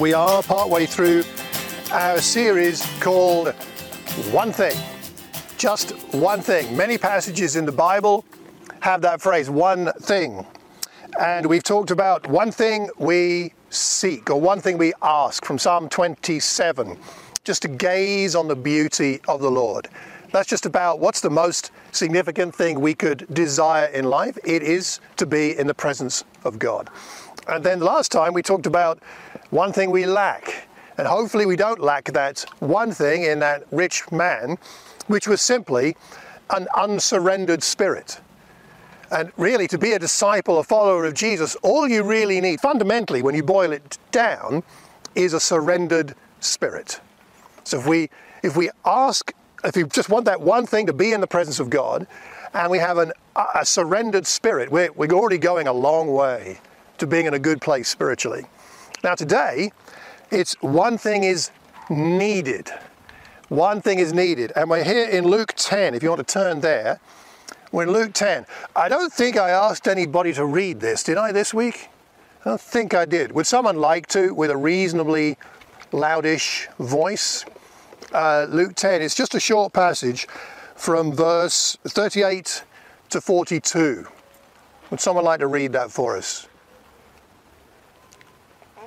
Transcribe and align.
We 0.00 0.14
are 0.14 0.42
partway 0.42 0.86
through 0.86 1.24
our 1.92 2.20
series 2.20 2.82
called 3.00 3.48
One 4.30 4.50
Thing. 4.50 4.74
Just 5.58 5.90
one 6.14 6.40
thing. 6.40 6.74
Many 6.74 6.96
passages 6.96 7.54
in 7.54 7.66
the 7.66 7.72
Bible 7.72 8.24
have 8.80 9.02
that 9.02 9.20
phrase, 9.20 9.50
one 9.50 9.92
thing. 10.00 10.46
And 11.20 11.44
we've 11.44 11.62
talked 11.62 11.90
about 11.90 12.26
one 12.28 12.50
thing 12.50 12.88
we 12.96 13.52
seek 13.68 14.30
or 14.30 14.40
one 14.40 14.62
thing 14.62 14.78
we 14.78 14.94
ask 15.02 15.44
from 15.44 15.58
Psalm 15.58 15.90
27, 15.90 16.96
just 17.44 17.60
to 17.60 17.68
gaze 17.68 18.34
on 18.34 18.48
the 18.48 18.56
beauty 18.56 19.20
of 19.28 19.42
the 19.42 19.50
Lord. 19.50 19.88
That's 20.32 20.48
just 20.48 20.64
about 20.64 21.00
what's 21.00 21.20
the 21.20 21.28
most 21.28 21.72
significant 21.92 22.54
thing 22.54 22.80
we 22.80 22.94
could 22.94 23.26
desire 23.34 23.88
in 23.88 24.06
life. 24.06 24.38
It 24.44 24.62
is 24.62 24.98
to 25.18 25.26
be 25.26 25.58
in 25.58 25.66
the 25.66 25.74
presence 25.74 26.24
of 26.42 26.58
God. 26.58 26.88
And 27.50 27.64
then 27.64 27.80
last 27.80 28.12
time 28.12 28.32
we 28.32 28.42
talked 28.42 28.66
about 28.66 29.02
one 29.50 29.72
thing 29.72 29.90
we 29.90 30.06
lack. 30.06 30.68
And 30.96 31.06
hopefully 31.06 31.46
we 31.46 31.56
don't 31.56 31.80
lack 31.80 32.04
that 32.12 32.44
one 32.60 32.92
thing 32.92 33.24
in 33.24 33.40
that 33.40 33.64
rich 33.72 34.10
man, 34.12 34.56
which 35.08 35.26
was 35.26 35.42
simply 35.42 35.96
an 36.50 36.68
unsurrendered 36.76 37.62
spirit. 37.62 38.20
And 39.10 39.32
really, 39.36 39.66
to 39.66 39.78
be 39.78 39.92
a 39.92 39.98
disciple, 39.98 40.60
a 40.60 40.62
follower 40.62 41.04
of 41.04 41.14
Jesus, 41.14 41.56
all 41.62 41.88
you 41.88 42.04
really 42.04 42.40
need, 42.40 42.60
fundamentally, 42.60 43.22
when 43.22 43.34
you 43.34 43.42
boil 43.42 43.72
it 43.72 43.98
down, 44.12 44.62
is 45.16 45.32
a 45.32 45.40
surrendered 45.40 46.14
spirit. 46.38 47.00
So 47.64 47.80
if 47.80 47.86
we 47.86 48.08
if 48.44 48.56
we 48.56 48.70
ask, 48.84 49.32
if 49.64 49.74
we 49.74 49.84
just 49.84 50.08
want 50.08 50.26
that 50.26 50.40
one 50.40 50.66
thing 50.66 50.86
to 50.86 50.92
be 50.92 51.12
in 51.12 51.20
the 51.20 51.26
presence 51.26 51.58
of 51.58 51.70
God, 51.70 52.06
and 52.54 52.70
we 52.70 52.78
have 52.78 52.98
an, 52.98 53.12
a 53.36 53.66
surrendered 53.66 54.26
spirit, 54.26 54.70
we're, 54.70 54.92
we're 54.92 55.10
already 55.12 55.38
going 55.38 55.66
a 55.66 55.72
long 55.72 56.12
way 56.12 56.60
to 57.00 57.06
being 57.06 57.26
in 57.26 57.34
a 57.34 57.38
good 57.38 57.60
place 57.60 57.88
spiritually. 57.88 58.44
Now 59.02 59.14
today, 59.14 59.72
it's 60.30 60.54
one 60.60 60.96
thing 60.96 61.24
is 61.24 61.50
needed. 61.88 62.70
One 63.48 63.82
thing 63.82 63.98
is 63.98 64.12
needed. 64.12 64.52
And 64.54 64.70
we're 64.70 64.84
here 64.84 65.08
in 65.08 65.24
Luke 65.24 65.54
10, 65.56 65.94
if 65.94 66.02
you 66.02 66.08
want 66.08 66.26
to 66.26 66.32
turn 66.32 66.60
there. 66.60 67.00
We're 67.72 67.84
in 67.84 67.92
Luke 67.92 68.12
10. 68.12 68.46
I 68.76 68.88
don't 68.88 69.12
think 69.12 69.36
I 69.36 69.50
asked 69.50 69.88
anybody 69.88 70.32
to 70.34 70.44
read 70.44 70.80
this, 70.80 71.02
did 71.02 71.16
I, 71.16 71.32
this 71.32 71.52
week? 71.54 71.88
I 72.44 72.50
don't 72.50 72.60
think 72.60 72.94
I 72.94 73.04
did. 73.04 73.32
Would 73.32 73.46
someone 73.46 73.76
like 73.76 74.06
to, 74.08 74.34
with 74.34 74.50
a 74.50 74.56
reasonably 74.56 75.36
loudish 75.92 76.68
voice? 76.78 77.44
Uh, 78.12 78.46
Luke 78.48 78.74
10, 78.74 79.02
it's 79.02 79.14
just 79.14 79.34
a 79.34 79.40
short 79.40 79.72
passage 79.72 80.26
from 80.76 81.12
verse 81.12 81.76
38 81.86 82.64
to 83.10 83.20
42. 83.20 84.06
Would 84.90 85.00
someone 85.00 85.24
like 85.24 85.40
to 85.40 85.46
read 85.46 85.72
that 85.72 85.90
for 85.90 86.16
us? 86.16 86.48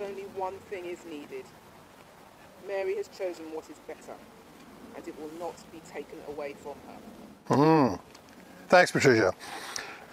Only 0.00 0.22
one 0.34 0.54
thing 0.70 0.86
is 0.86 1.04
needed. 1.04 1.44
Mary 2.66 2.96
has 2.96 3.08
chosen 3.08 3.44
what 3.52 3.68
is 3.68 3.78
better, 3.86 4.16
and 4.96 5.06
it 5.06 5.14
will 5.20 5.30
not 5.38 5.54
be 5.70 5.80
taken 5.92 6.18
away 6.28 6.54
from 6.54 6.74
her. 6.86 7.98
Thanks, 8.68 8.92
Patricia. 8.92 9.32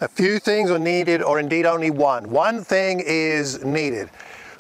A 0.02 0.08
few 0.08 0.40
things 0.40 0.70
are 0.72 0.80
needed, 0.80 1.22
or 1.22 1.40
indeed 1.40 1.66
only 1.66 1.92
one. 1.92 2.30
One 2.30 2.64
thing 2.64 3.02
is 3.06 3.64
needed. 3.64 4.10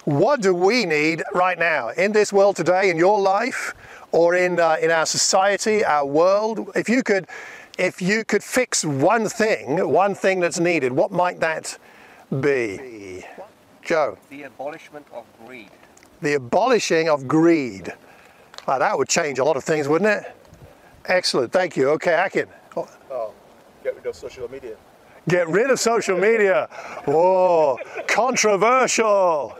What 0.06 0.42
do 0.42 0.54
we 0.54 0.86
need 0.86 1.24
right 1.34 1.60
now 1.60 1.90
in 1.90 2.12
this 2.12 2.32
world 2.32 2.56
today, 2.56 2.90
in 2.90 2.98
your 2.98 3.20
life, 3.20 3.76
or 4.12 4.36
in 4.36 4.60
uh, 4.60 4.78
in 4.82 4.90
our 4.92 5.06
society, 5.06 5.84
our 5.84 6.06
world? 6.06 6.72
If 6.76 6.88
you 6.88 7.04
could, 7.04 7.28
if 7.78 8.02
you 8.02 8.24
could 8.24 8.44
fix 8.44 8.86
one 8.86 9.28
thing, 9.28 9.86
one 9.90 10.16
thing 10.16 10.40
that's 10.40 10.60
needed, 10.60 10.94
what 10.94 11.12
might 11.12 11.40
that 11.42 11.78
be? 12.40 12.97
Joe, 13.88 14.18
the 14.30 14.44
abolishment 14.44 15.06
of 15.14 15.26
greed. 15.46 15.70
the 16.22 16.34
abolishing 16.34 17.08
of 17.10 17.26
greed. 17.28 17.94
Wow, 18.68 18.80
that 18.80 18.98
would 18.98 19.08
change 19.08 19.40
a 19.40 19.46
lot 19.46 19.56
of 19.56 19.64
things, 19.64 19.88
wouldn't 19.88 20.10
it? 20.12 20.36
Excellent, 21.06 21.54
thank 21.54 21.78
you. 21.78 21.90
Okay, 21.92 22.14
Akin. 22.14 22.48
Oh, 22.76 22.88
Oh, 23.10 23.34
get 23.84 23.96
rid 23.96 24.06
of 24.06 24.16
social 24.16 24.52
media. 24.52 24.76
Get 25.30 25.48
rid 25.48 25.70
of 25.72 25.80
social 25.80 26.18
media. 26.18 26.68
Whoa, 27.06 27.78
controversial. 28.08 29.58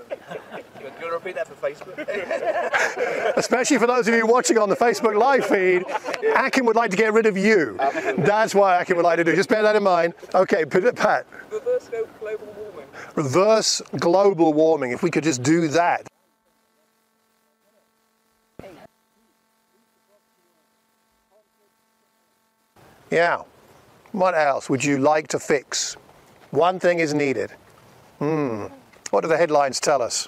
To 0.78 1.10
repeat 1.10 1.36
that 1.36 1.48
for 1.48 1.56
Facebook? 1.56 1.98
Especially 3.38 3.78
for 3.78 3.88
those 3.88 4.08
of 4.08 4.14
you 4.16 4.26
watching 4.26 4.58
on 4.58 4.70
the 4.70 4.76
Facebook 4.76 5.16
live 5.18 5.46
feed, 5.46 5.84
Akin 6.36 6.66
would 6.66 6.76
like 6.76 6.92
to 6.92 6.98
get 6.98 7.14
rid 7.14 7.26
of 7.26 7.38
you. 7.38 7.78
That's 8.18 8.54
why 8.56 8.82
Akin 8.82 8.96
would 8.96 9.06
like 9.06 9.18
to 9.18 9.24
do. 9.24 9.36
Just 9.36 9.50
bear 9.50 9.62
that 9.64 9.76
in 9.76 9.84
mind. 9.84 10.14
Okay, 10.34 10.66
Pat, 10.66 11.26
Reverse 11.52 11.90
global 12.20 12.48
warming. 12.58 12.86
reverse 13.16 13.82
global 14.00 14.54
warming. 14.54 14.92
If 14.92 15.04
we 15.04 15.12
could 15.12 15.24
just 15.24 15.44
do 15.44 15.68
that. 15.70 16.08
Yeah. 23.12 23.44
What 24.12 24.36
else 24.36 24.70
would 24.70 24.84
you 24.84 24.98
like 24.98 25.28
to 25.30 25.40
fix? 25.40 25.96
One 26.52 26.80
thing 26.80 27.00
is 27.00 27.14
needed. 27.14 27.52
Hmm. 28.20 28.66
What 29.12 29.22
do 29.22 29.28
the 29.28 29.38
headlines 29.38 29.80
tell 29.80 30.02
us? 30.02 30.28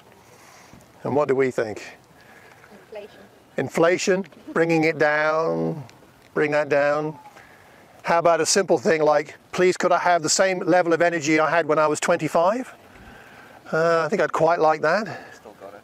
And 1.02 1.16
what 1.16 1.28
do 1.28 1.34
we 1.34 1.50
think? 1.50 1.98
Inflation. 2.72 3.18
Inflation, 3.56 4.26
bringing 4.52 4.84
it 4.84 4.98
down, 4.98 5.84
bring 6.34 6.50
that 6.52 6.68
down. 6.68 7.18
How 8.02 8.18
about 8.18 8.40
a 8.40 8.46
simple 8.46 8.78
thing 8.78 9.02
like, 9.02 9.36
please 9.52 9.76
could 9.76 9.92
I 9.92 9.98
have 9.98 10.22
the 10.22 10.30
same 10.30 10.60
level 10.60 10.92
of 10.92 11.02
energy 11.02 11.38
I 11.38 11.50
had 11.50 11.66
when 11.66 11.78
I 11.78 11.86
was 11.86 12.00
25? 12.00 12.74
Uh, 13.72 14.02
I 14.04 14.08
think 14.08 14.20
I'd 14.20 14.32
quite 14.32 14.58
like 14.58 14.80
that. 14.82 15.34
Still 15.34 15.54
got 15.60 15.74
it. 15.74 15.82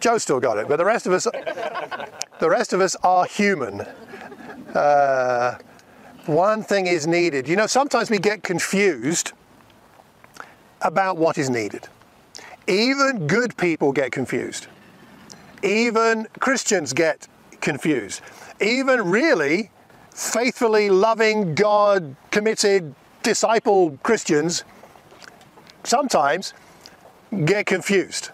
Joe 0.00 0.18
still 0.18 0.40
got 0.40 0.58
it, 0.58 0.68
but 0.68 0.76
the 0.76 0.84
rest 0.84 1.06
of 1.06 1.12
us, 1.12 1.24
the 1.24 2.50
rest 2.50 2.72
of 2.72 2.80
us 2.80 2.94
are 3.02 3.24
human. 3.24 3.80
Uh, 4.74 5.56
one 6.26 6.62
thing 6.62 6.86
is 6.86 7.06
needed. 7.06 7.48
You 7.48 7.56
know, 7.56 7.66
sometimes 7.66 8.10
we 8.10 8.18
get 8.18 8.42
confused 8.42 9.32
about 10.82 11.16
what 11.16 11.38
is 11.38 11.50
needed. 11.50 11.88
Even 12.66 13.26
good 13.26 13.56
people 13.56 13.92
get 13.92 14.12
confused. 14.12 14.66
Even 15.62 16.26
Christians 16.40 16.92
get 16.92 17.28
confused. 17.60 18.20
Even 18.60 19.10
really 19.10 19.70
faithfully 20.10 20.90
loving, 20.90 21.54
God 21.54 22.14
committed, 22.30 22.94
disciple 23.22 23.98
Christians 24.02 24.64
sometimes 25.82 26.54
get 27.44 27.66
confused 27.66 28.30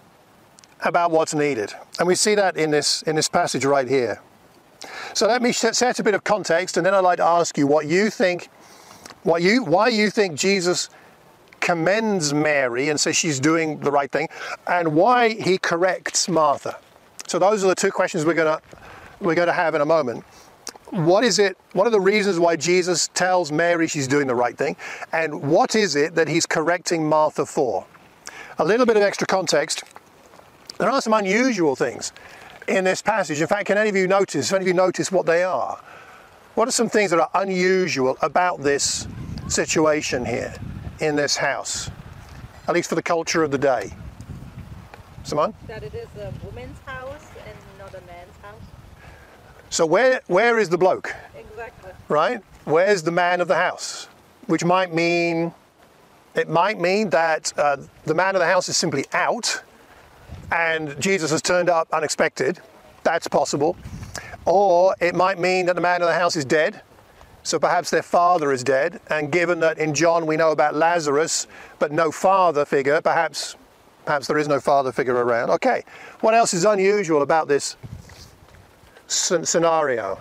about 0.85 1.11
what's 1.11 1.35
needed. 1.35 1.73
And 1.99 2.07
we 2.07 2.15
see 2.15 2.35
that 2.35 2.57
in 2.57 2.71
this, 2.71 3.03
in 3.03 3.17
this 3.17 3.29
passage 3.29 3.65
right 3.65 3.89
here. 3.89 4.21
So 5.15 5.27
let 5.27 5.43
me 5.43 5.53
set, 5.53 5.99
a 5.99 6.03
bit 6.03 6.15
of 6.15 6.25
context 6.25 6.77
and 6.77 6.87
then 6.87 6.95
I'd 6.95 7.01
like 7.01 7.19
to 7.19 7.25
ask 7.25 7.59
you 7.59 7.67
what 7.67 7.87
you 7.87 8.11
think, 8.11 8.49
what 9.23 9.43
you, 9.43 9.65
why 9.65 9.89
you 9.89 10.11
think 10.11 10.39
Jesus 10.39 10.89
commends 11.61 12.35
Mary 12.35 12.89
and 12.89 12.99
says 12.99 13.17
she's 13.17 13.39
doing 13.39 13.79
the 13.81 13.91
right 13.91 14.11
thing, 14.11 14.29
and 14.67 14.95
why 14.95 15.31
he 15.31 15.59
corrects 15.59 16.29
Martha. 16.29 16.77
So 17.27 17.39
those 17.39 17.63
are 17.65 17.69
the 17.69 17.75
two 17.75 17.91
questions 17.91 18.25
we're 18.25 18.35
gonna 18.35 18.61
we're 19.21 19.35
gonna 19.35 19.53
have 19.53 19.75
in 19.75 19.81
a 19.81 19.87
moment. 19.87 20.25
What 20.91 21.23
is 21.23 21.39
it? 21.39 21.57
What 21.73 21.87
are 21.87 21.91
the 21.91 22.01
reasons 22.01 22.41
why 22.41 22.57
Jesus 22.57 23.09
tells 23.15 23.53
Mary 23.53 23.87
she's 23.87 24.09
doing 24.09 24.27
the 24.27 24.35
right 24.35 24.57
thing, 24.57 24.77
and 25.13 25.43
what 25.43 25.77
is 25.77 25.95
it 25.95 26.15
that 26.17 26.29
he's 26.29 26.47
correcting 26.47 27.09
Martha 27.09 27.47
for? 27.47 27.87
A 28.59 28.65
little 28.65 28.87
bit 28.87 28.97
of 28.97 29.03
extra 29.03 29.27
context. 29.27 29.85
There 30.79 30.91
are 30.91 31.01
some 31.01 31.13
unusual 31.13 31.77
things 31.77 32.13
in 32.67 32.85
this 32.85 33.03
passage. 33.03 33.41
In 33.41 33.47
fact, 33.47 33.67
can 33.67 33.79
any 33.79 33.91
of 33.91 33.97
you 33.97 34.09
notice? 34.09 34.51
Have 34.51 34.57
any 34.57 34.65
of 34.65 34.69
you 34.69 34.75
notice 34.75 35.13
what 35.13 35.27
they 35.27 35.45
are? 35.45 35.79
What 36.55 36.67
are 36.67 36.73
some 36.73 36.89
things 36.89 37.11
that 37.11 37.21
are 37.21 37.31
unusual 37.35 38.17
about 38.23 38.61
this 38.61 39.07
situation 39.47 40.25
here 40.25 40.55
in 41.01 41.17
this 41.17 41.37
house, 41.37 41.91
at 42.69 42.75
least 42.75 42.89
for 42.89 42.95
the 42.95 43.03
culture 43.03 43.43
of 43.43 43.51
the 43.51 43.59
day? 43.59 43.93
Simone? 45.25 45.55
That 45.67 45.83
it 45.83 45.95
is 45.95 46.09
a 46.19 46.33
woman's 46.45 46.79
house 46.87 47.27
and 47.47 47.57
not 47.79 47.91
a 47.91 48.01
man's 48.07 48.37
house. 48.43 48.61
So 49.71 49.87
where 49.87 50.21
where 50.27 50.59
is 50.59 50.69
the 50.69 50.79
bloke, 50.79 51.15
Exactly. 51.37 51.93
right? 52.09 52.41
Where's 52.65 53.03
the 53.03 53.11
man 53.13 53.41
of 53.41 53.49
the 53.49 53.55
house? 53.57 54.09
Which 54.47 54.65
might 54.65 54.93
mean 54.93 55.53
It 56.35 56.49
might 56.49 56.79
mean 56.81 57.11
that 57.11 57.53
uh, 57.57 57.77
the 58.05 58.15
man 58.15 58.35
of 58.37 58.41
the 58.41 58.47
house 58.47 58.69
is 58.69 58.77
simply 58.77 59.05
out 59.13 59.63
and 60.53 60.99
Jesus 61.01 61.31
has 61.33 61.43
turned 61.43 61.69
up 61.69 61.89
unexpected. 61.93 62.61
That's 63.03 63.29
possible. 63.29 63.77
Or 64.45 64.95
it 65.01 65.15
might 65.15 65.39
mean 65.39 65.67
that 65.67 65.75
the 65.75 65.81
man 65.81 66.03
of 66.03 66.09
the 66.09 66.15
house 66.15 66.37
is 66.37 66.45
dead. 66.45 66.83
So 67.43 67.59
perhaps 67.59 67.91
their 67.91 68.03
father 68.03 68.53
is 68.53 68.63
dead. 68.63 69.01
And 69.09 69.33
given 69.33 69.61
that 69.61 69.79
in 69.79 69.95
John 69.95 70.27
we 70.27 70.37
know 70.37 70.51
about 70.51 70.75
Lazarus, 70.75 71.47
but 71.79 71.93
no 71.93 72.11
father 72.11 72.65
figure, 72.65 73.01
perhaps 73.01 73.57
perhaps 74.05 74.27
there 74.27 74.39
is 74.39 74.49
no 74.49 74.61
father 74.61 74.93
figure 74.93 75.15
around. 75.15 75.51
Okay. 75.51 75.85
What 76.21 76.35
else 76.35 76.55
is 76.55 76.65
unusual 76.65 77.23
about 77.23 77.49
this 77.49 77.77
scenario? 79.07 80.19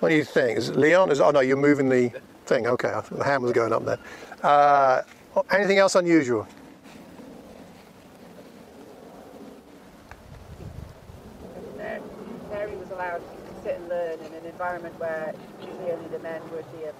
What 0.00 0.10
do 0.10 0.14
you 0.14 0.24
think? 0.24 0.58
Is 0.58 0.70
Leon? 0.76 1.10
Is, 1.10 1.20
oh 1.20 1.30
no, 1.30 1.40
you're 1.40 1.56
moving 1.56 1.88
the 1.88 2.12
thing. 2.46 2.66
Okay, 2.66 2.92
the 3.10 3.24
hand 3.24 3.42
was 3.42 3.52
going 3.52 3.72
up 3.72 3.84
there. 3.84 3.98
Uh, 4.42 5.02
anything 5.50 5.78
else 5.78 5.94
unusual? 5.96 6.46
Mary 11.76 12.76
was 12.76 12.90
allowed 12.90 13.18
to 13.18 13.62
sit 13.62 13.76
and 13.76 13.88
learn 13.88 14.18
in 14.20 14.32
an 14.34 14.44
environment 14.44 14.98
where 14.98 15.34
the 16.10 16.18
men 16.20 16.40
would 16.50 16.64
be, 16.72 16.86
uh, 16.86 16.92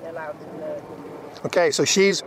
be 0.00 0.06
allowed 0.08 0.32
to 0.32 0.60
learn. 0.60 0.82
Okay, 1.46 1.70
so 1.70 1.84
she's 1.84 2.22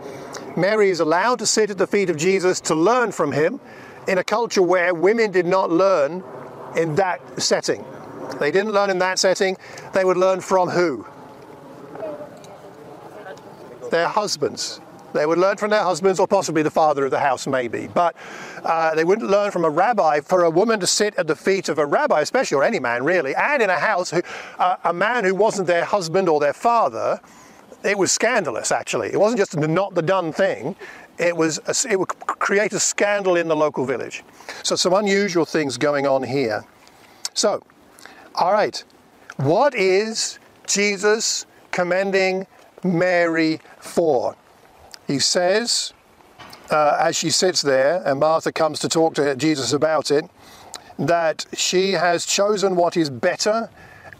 Mary 0.56 0.90
is 0.90 1.00
allowed 1.00 1.38
to 1.40 1.46
sit 1.46 1.70
at 1.70 1.78
the 1.78 1.86
feet 1.86 2.10
of 2.10 2.16
Jesus 2.16 2.60
to 2.62 2.74
learn 2.74 3.12
from 3.12 3.32
him 3.32 3.60
in 4.06 4.18
a 4.18 4.24
culture 4.24 4.62
where 4.62 4.94
women 4.94 5.30
did 5.30 5.46
not 5.46 5.70
learn 5.70 6.22
in 6.76 6.94
that 6.96 7.20
setting. 7.40 7.84
They 8.38 8.50
didn't 8.50 8.72
learn 8.72 8.90
in 8.90 8.98
that 8.98 9.18
setting. 9.18 9.56
They 9.92 10.04
would 10.04 10.16
learn 10.16 10.40
from 10.40 10.68
who? 10.68 11.06
Their 13.90 14.08
husbands. 14.08 14.80
They 15.14 15.26
would 15.26 15.38
learn 15.38 15.56
from 15.56 15.70
their 15.70 15.84
husbands 15.84 16.18
or 16.18 16.26
possibly 16.26 16.62
the 16.62 16.72
father 16.72 17.04
of 17.04 17.12
the 17.12 17.20
house, 17.20 17.46
maybe. 17.46 17.86
But 17.86 18.16
uh, 18.64 18.96
they 18.96 19.04
wouldn't 19.04 19.30
learn 19.30 19.52
from 19.52 19.64
a 19.64 19.70
rabbi. 19.70 20.20
For 20.20 20.42
a 20.42 20.50
woman 20.50 20.80
to 20.80 20.88
sit 20.88 21.14
at 21.14 21.28
the 21.28 21.36
feet 21.36 21.68
of 21.68 21.78
a 21.78 21.86
rabbi, 21.86 22.20
especially, 22.20 22.56
or 22.56 22.64
any 22.64 22.80
man 22.80 23.04
really, 23.04 23.32
and 23.36 23.62
in 23.62 23.70
a 23.70 23.78
house, 23.78 24.10
who, 24.10 24.22
uh, 24.58 24.76
a 24.82 24.92
man 24.92 25.22
who 25.22 25.32
wasn't 25.32 25.68
their 25.68 25.84
husband 25.84 26.28
or 26.28 26.40
their 26.40 26.52
father, 26.52 27.20
it 27.84 27.96
was 27.96 28.10
scandalous 28.10 28.72
actually. 28.72 29.12
It 29.12 29.20
wasn't 29.20 29.38
just 29.38 29.56
not 29.56 29.94
the 29.94 30.02
done 30.02 30.32
thing. 30.32 30.74
It 31.16 31.36
was 31.36 31.60
a, 31.66 31.92
it 31.92 31.96
would 31.96 32.08
create 32.08 32.72
a 32.72 32.80
scandal 32.80 33.36
in 33.36 33.46
the 33.46 33.54
local 33.54 33.84
village. 33.84 34.24
So 34.64 34.74
some 34.74 34.94
unusual 34.94 35.44
things 35.44 35.78
going 35.78 36.08
on 36.08 36.24
here. 36.24 36.64
So, 37.34 37.62
all 38.34 38.52
right, 38.52 38.82
what 39.36 39.76
is 39.76 40.40
Jesus 40.66 41.46
commending 41.70 42.48
Mary 42.82 43.60
for? 43.78 44.34
He 45.06 45.18
says, 45.18 45.92
uh, 46.70 46.96
as 47.00 47.16
she 47.16 47.30
sits 47.30 47.62
there, 47.62 48.02
and 48.04 48.20
Martha 48.20 48.52
comes 48.52 48.78
to 48.80 48.88
talk 48.88 49.14
to 49.14 49.36
Jesus 49.36 49.72
about 49.72 50.10
it, 50.10 50.24
that 50.98 51.46
she 51.54 51.92
has 51.92 52.24
chosen 52.24 52.76
what 52.76 52.96
is 52.96 53.10
better, 53.10 53.68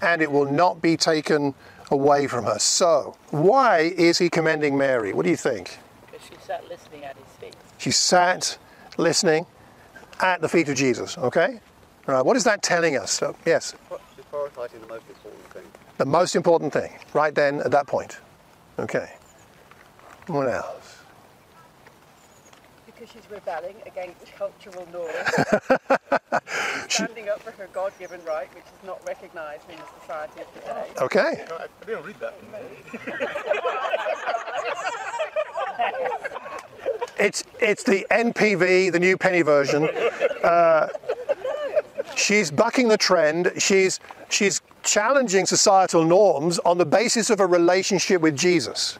and 0.03 0.21
it 0.21 0.31
will 0.31 0.51
not 0.51 0.83
be 0.83 0.97
taken 0.97 1.55
away 1.91 2.27
from 2.27 2.45
her. 2.45 2.59
So, 2.59 3.17
why 3.31 3.93
is 3.97 4.19
he 4.19 4.29
commending 4.29 4.77
Mary? 4.77 5.13
What 5.13 5.25
do 5.25 5.31
you 5.31 5.37
think? 5.37 5.79
Because 6.07 6.27
she 6.27 6.35
sat 6.47 6.69
listening 6.69 7.05
at 7.05 7.17
his 7.17 7.27
feet. 7.41 7.57
She 7.79 7.91
sat 7.91 8.59
listening 8.99 9.47
at 10.21 10.41
the 10.41 10.49
feet 10.49 10.69
of 10.69 10.77
Jesus, 10.77 11.17
okay? 11.19 11.61
All 12.09 12.15
right, 12.15 12.25
what 12.25 12.37
is 12.37 12.45
that 12.45 12.63
telling 12.63 12.97
us? 12.97 13.11
So, 13.13 13.35
yes, 13.47 13.75
She's 14.17 14.25
prioritising 14.33 14.81
the 14.81 14.87
most 14.89 15.05
important 15.09 15.45
thing. 15.53 15.63
the 15.99 16.07
most 16.07 16.37
important 16.37 16.73
thing, 16.73 16.93
right 17.15 17.35
then 17.35 17.61
at 17.61 17.71
that 17.71 17.87
point. 17.87 18.19
Okay. 18.79 19.13
What 20.27 20.49
else? 20.49 20.99
Because 22.87 23.09
she's 23.11 23.31
rebelling 23.31 23.77
against 23.87 24.33
cultural 24.37 24.89
norms. 24.93 25.15
she's 26.89 26.95
standing 26.95 27.29
up 27.29 27.41
for 27.43 27.51
her 27.53 27.69
God-given 27.73 28.21
right, 28.25 28.49
which 28.55 28.65
is 28.65 28.87
not 28.87 29.07
recognised 29.07 29.63
in 29.69 29.77
the 29.77 30.01
society 30.01 30.41
of 30.41 30.53
today. 30.55 30.87
Okay. 31.01 31.45
I 31.51 31.65
I 31.65 31.67
didn't 31.87 32.05
read 32.05 32.17
that. 32.21 32.35
It's 37.19 37.45
it's 37.61 37.85
the 37.85 38.05
NPV, 38.11 38.91
the 38.93 38.99
new 38.99 39.17
penny 39.17 39.43
version. 39.43 39.89
Uh, 40.43 40.89
she's 42.17 42.51
bucking 42.51 42.89
the 42.89 42.99
trend. 42.99 43.53
She's 43.57 44.01
she's 44.29 44.61
challenging 44.83 45.47
societal 45.47 46.05
norms 46.05 46.59
on 46.61 46.77
the 46.77 46.85
basis 46.85 47.31
of 47.31 47.39
a 47.41 47.47
relationship 47.47 48.21
with 48.21 48.37
Jesus. 48.37 48.99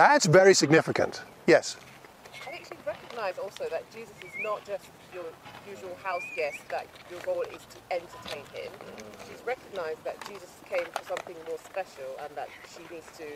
That's 0.00 0.24
very 0.24 0.54
significant. 0.54 1.20
Yes. 1.46 1.76
I 2.46 2.52
think 2.52 2.64
she 2.64 2.74
recognised 2.86 3.38
also 3.38 3.68
that 3.68 3.84
Jesus 3.92 4.14
is 4.24 4.32
not 4.42 4.64
just 4.64 4.86
your 5.12 5.26
usual 5.68 5.94
house 6.02 6.22
guest, 6.34 6.56
that 6.70 6.86
your 7.10 7.20
role 7.26 7.42
is 7.42 7.60
to 7.68 7.76
entertain 7.90 8.44
him. 8.54 8.72
She's 9.28 9.44
recognised 9.44 10.02
that 10.04 10.16
Jesus 10.26 10.48
came 10.64 10.86
for 10.94 11.04
something 11.04 11.36
more 11.46 11.58
special 11.58 12.16
and 12.24 12.34
that 12.34 12.48
she 12.74 12.80
needs 12.94 13.08
to 13.18 13.26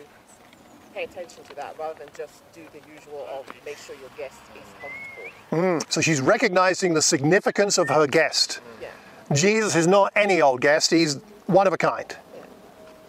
pay 0.95 1.03
attention 1.03 1.43
to 1.43 1.53
that 1.53 1.77
rather 1.77 1.99
than 1.99 2.07
just 2.17 2.41
do 2.51 2.63
the 2.73 2.81
usual 2.91 3.27
of 3.31 3.45
make 3.63 3.77
sure 3.77 3.95
your 3.97 4.09
guest 4.17 4.39
is 4.55 4.65
comfortable. 4.81 5.83
Mm. 5.85 5.93
So 5.93 6.01
she's 6.01 6.19
recognizing 6.19 6.95
the 6.95 7.01
significance 7.03 7.77
of 7.77 7.89
her 7.89 8.07
guest. 8.07 8.59
Yeah. 8.81 8.87
Jesus 9.35 9.75
is 9.75 9.85
not 9.85 10.11
any 10.15 10.41
old 10.41 10.61
guest. 10.61 10.89
He's 10.89 11.17
one 11.45 11.67
of 11.67 11.73
a 11.73 11.77
kind. 11.77 12.17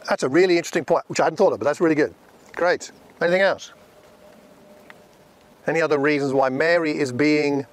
That's 0.07 0.25
a 0.25 0.29
really 0.29 0.59
interesting 0.59 0.85
point, 0.85 1.09
which 1.09 1.21
I 1.21 1.25
hadn't 1.25 1.39
thought 1.39 1.55
of, 1.55 1.59
but 1.59 1.65
that's 1.65 1.81
really 1.81 1.95
good. 1.95 2.15
Great. 2.55 2.93
Anything 3.21 3.41
else? 3.41 3.73
Any 5.67 5.81
other 5.81 5.99
reasons 5.99 6.33
why 6.33 6.49
Mary 6.49 6.97
is 6.97 7.13
being 7.13 7.67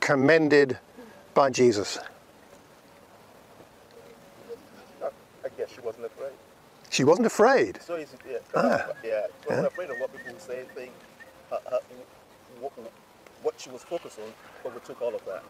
commended 0.00 0.78
by 1.34 1.50
Jesus? 1.50 1.98
I 5.02 5.48
guess 5.56 5.72
she 5.72 5.80
wasn't 5.80 6.06
afraid. 6.06 6.32
She 6.90 7.04
wasn't 7.04 7.26
afraid. 7.26 7.80
So 7.82 7.96
easy, 7.96 8.16
yeah. 8.28 8.38
Ah. 8.54 8.88
Yeah, 9.04 9.26
she 9.42 9.48
wasn't 9.48 9.66
afraid 9.68 9.90
of 9.90 9.98
what 9.98 10.12
people 10.12 10.32
would 10.32 10.42
say, 10.42 10.64
think. 10.74 10.92
Her, 11.50 11.58
her, 11.70 11.78
what, 12.60 12.72
what 13.42 13.54
she 13.60 13.70
was 13.70 13.82
focused 13.82 14.18
on 14.18 14.32
overtook 14.70 15.00
all 15.00 15.14
of 15.14 15.24
that. 15.26 15.44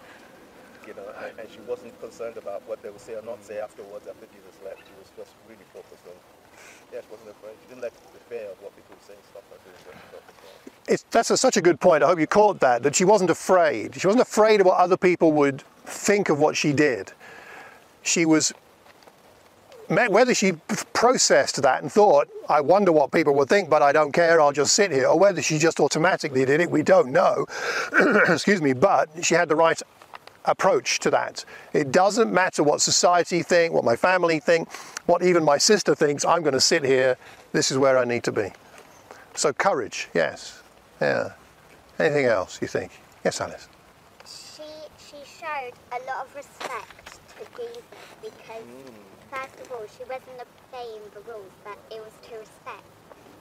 You 0.87 0.95
know, 0.95 1.05
and, 1.25 1.39
and 1.39 1.51
she 1.51 1.61
wasn't 1.61 1.99
concerned 2.01 2.37
about 2.37 2.67
what 2.69 2.83
they 2.83 2.91
would 2.91 3.01
say 3.01 3.15
or 3.15 3.23
not 3.23 3.43
say 3.45 3.59
afterwards 3.59 4.07
after 4.07 4.27
Jesus 4.27 4.55
left. 4.65 4.79
She 4.79 4.95
was 4.99 5.11
just 5.17 5.35
really 5.49 5.65
focused 5.73 6.05
on. 6.07 6.15
She 6.91 6.97
wasn't 6.97 7.31
afraid. 7.31 7.55
Didn't 7.69 7.83
let 7.83 7.93
the 7.93 8.19
fear 8.29 8.51
of 8.51 8.63
what 8.63 8.75
people 8.75 8.97
would 8.97 9.07
say 9.07 9.15
stop 9.31 9.45
her 9.51 9.59
doing 9.65 9.95
what. 10.13 10.23
It's, 10.89 11.05
that's 11.11 11.31
a, 11.31 11.37
such 11.37 11.57
a 11.57 11.61
good 11.61 11.81
point. 11.81 12.03
I 12.03 12.07
hope 12.07 12.19
you 12.19 12.27
caught 12.27 12.61
that, 12.61 12.83
that 12.83 12.97
she 12.97 13.05
wasn't 13.05 13.31
afraid. 13.31 14.01
She 14.01 14.07
wasn't 14.07 14.23
afraid 14.23 14.61
of 14.61 14.67
what 14.67 14.79
other 14.79 14.97
people 14.97 15.33
would 15.33 15.63
think 15.85 16.31
of 16.31 16.39
what 16.39 16.57
she 16.57 16.73
did. 16.73 17.13
She 18.03 18.25
was, 18.25 18.55
whether 19.89 20.35
she 20.35 20.53
processed 20.95 21.61
that 21.61 21.83
and 21.83 21.93
thought, 21.93 22.29
I 22.49 22.63
wonder 22.63 22.91
what 22.91 23.13
people 23.13 23.35
would 23.35 23.51
think, 23.51 23.69
but 23.69 23.83
I 23.83 23.93
don't 23.93 24.13
care, 24.13 24.41
I'll 24.41 24.53
just 24.53 24.73
sit 24.75 24.91
here, 24.91 25.09
or 25.09 25.19
whether 25.19 25.43
she 25.43 25.59
just 25.59 25.81
automatically 25.81 26.47
did 26.47 26.61
it, 26.61 26.71
we 26.71 26.83
don't 26.83 27.13
know. 27.13 27.45
Excuse 28.29 28.63
me, 28.63 28.73
but 28.73 29.11
she 29.23 29.35
had 29.35 29.51
the 29.51 29.57
right 29.57 29.81
approach 30.49 30.99
to 31.01 31.11
that. 31.11 31.45
It 31.73 31.93
doesn't 31.93 32.33
matter 32.33 32.63
what 32.63 32.81
society 32.81 33.43
think, 33.43 33.73
what 33.73 33.85
my 33.85 33.97
family 33.97 34.41
think, 34.41 34.71
what 35.07 35.23
even 35.23 35.45
my 35.45 35.59
sister 35.59 35.95
thinks, 35.95 36.25
I'm 36.25 36.43
going 36.43 36.55
to 36.55 36.61
sit 36.61 36.85
here, 36.85 37.17
this 37.53 37.71
is 37.71 37.79
where 37.79 37.97
I 37.97 38.05
need 38.05 38.25
to 38.25 38.33
be. 38.33 38.51
So 39.35 39.53
courage, 39.53 40.09
yes. 40.15 40.63
Yeah. 41.01 41.33
Anything 41.99 42.27
else 42.27 42.61
you 42.61 42.69
think? 42.69 42.93
Yes, 43.25 43.41
Alice. 43.41 43.69
She 44.27 44.63
she 44.99 45.17
showed 45.25 45.73
a 45.93 45.99
lot 46.07 46.27
of 46.27 46.35
respect 46.35 47.21
to 47.37 47.45
Jesus 47.57 47.83
because 48.21 48.65
first 49.31 49.61
of 49.61 49.73
all 49.73 49.85
she 49.97 50.05
wasn't 50.05 50.43
obeying 50.73 51.03
the 51.15 51.21
rules, 51.31 51.53
but 51.65 51.79
it 51.91 52.01
was 52.01 52.13
to 52.29 52.39
respect. 52.39 52.85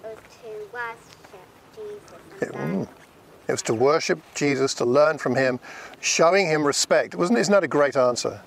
It 0.04 0.08
was 0.08 0.24
to 0.44 0.50
worship 0.74 1.48
Jesus. 1.76 3.07
It 3.48 3.52
was 3.52 3.62
to 3.64 3.74
worship 3.74 4.20
Jesus, 4.36 4.74
to 4.76 4.86
learn 4.86 5.18
from 5.18 5.36
him, 5.36 5.60
showing 6.02 6.48
him 6.48 6.66
respect. 6.66 7.16
Wasn't 7.16 7.38
isn't 7.40 7.52
that 7.52 7.64
a 7.64 7.68
great 7.68 7.96
answer? 7.96 8.42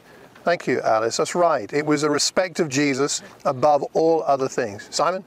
Thank 0.45 0.67
you, 0.67 0.81
Alice. 0.81 1.17
That's 1.19 1.35
right. 1.35 1.71
It 1.73 1.85
was 1.87 2.03
a 2.03 2.11
respect 2.11 2.61
of 2.61 2.69
Jesus 2.69 3.23
above 3.45 3.83
all 3.95 4.23
other 4.27 4.49
things. 4.49 4.89
Simon? 4.91 5.23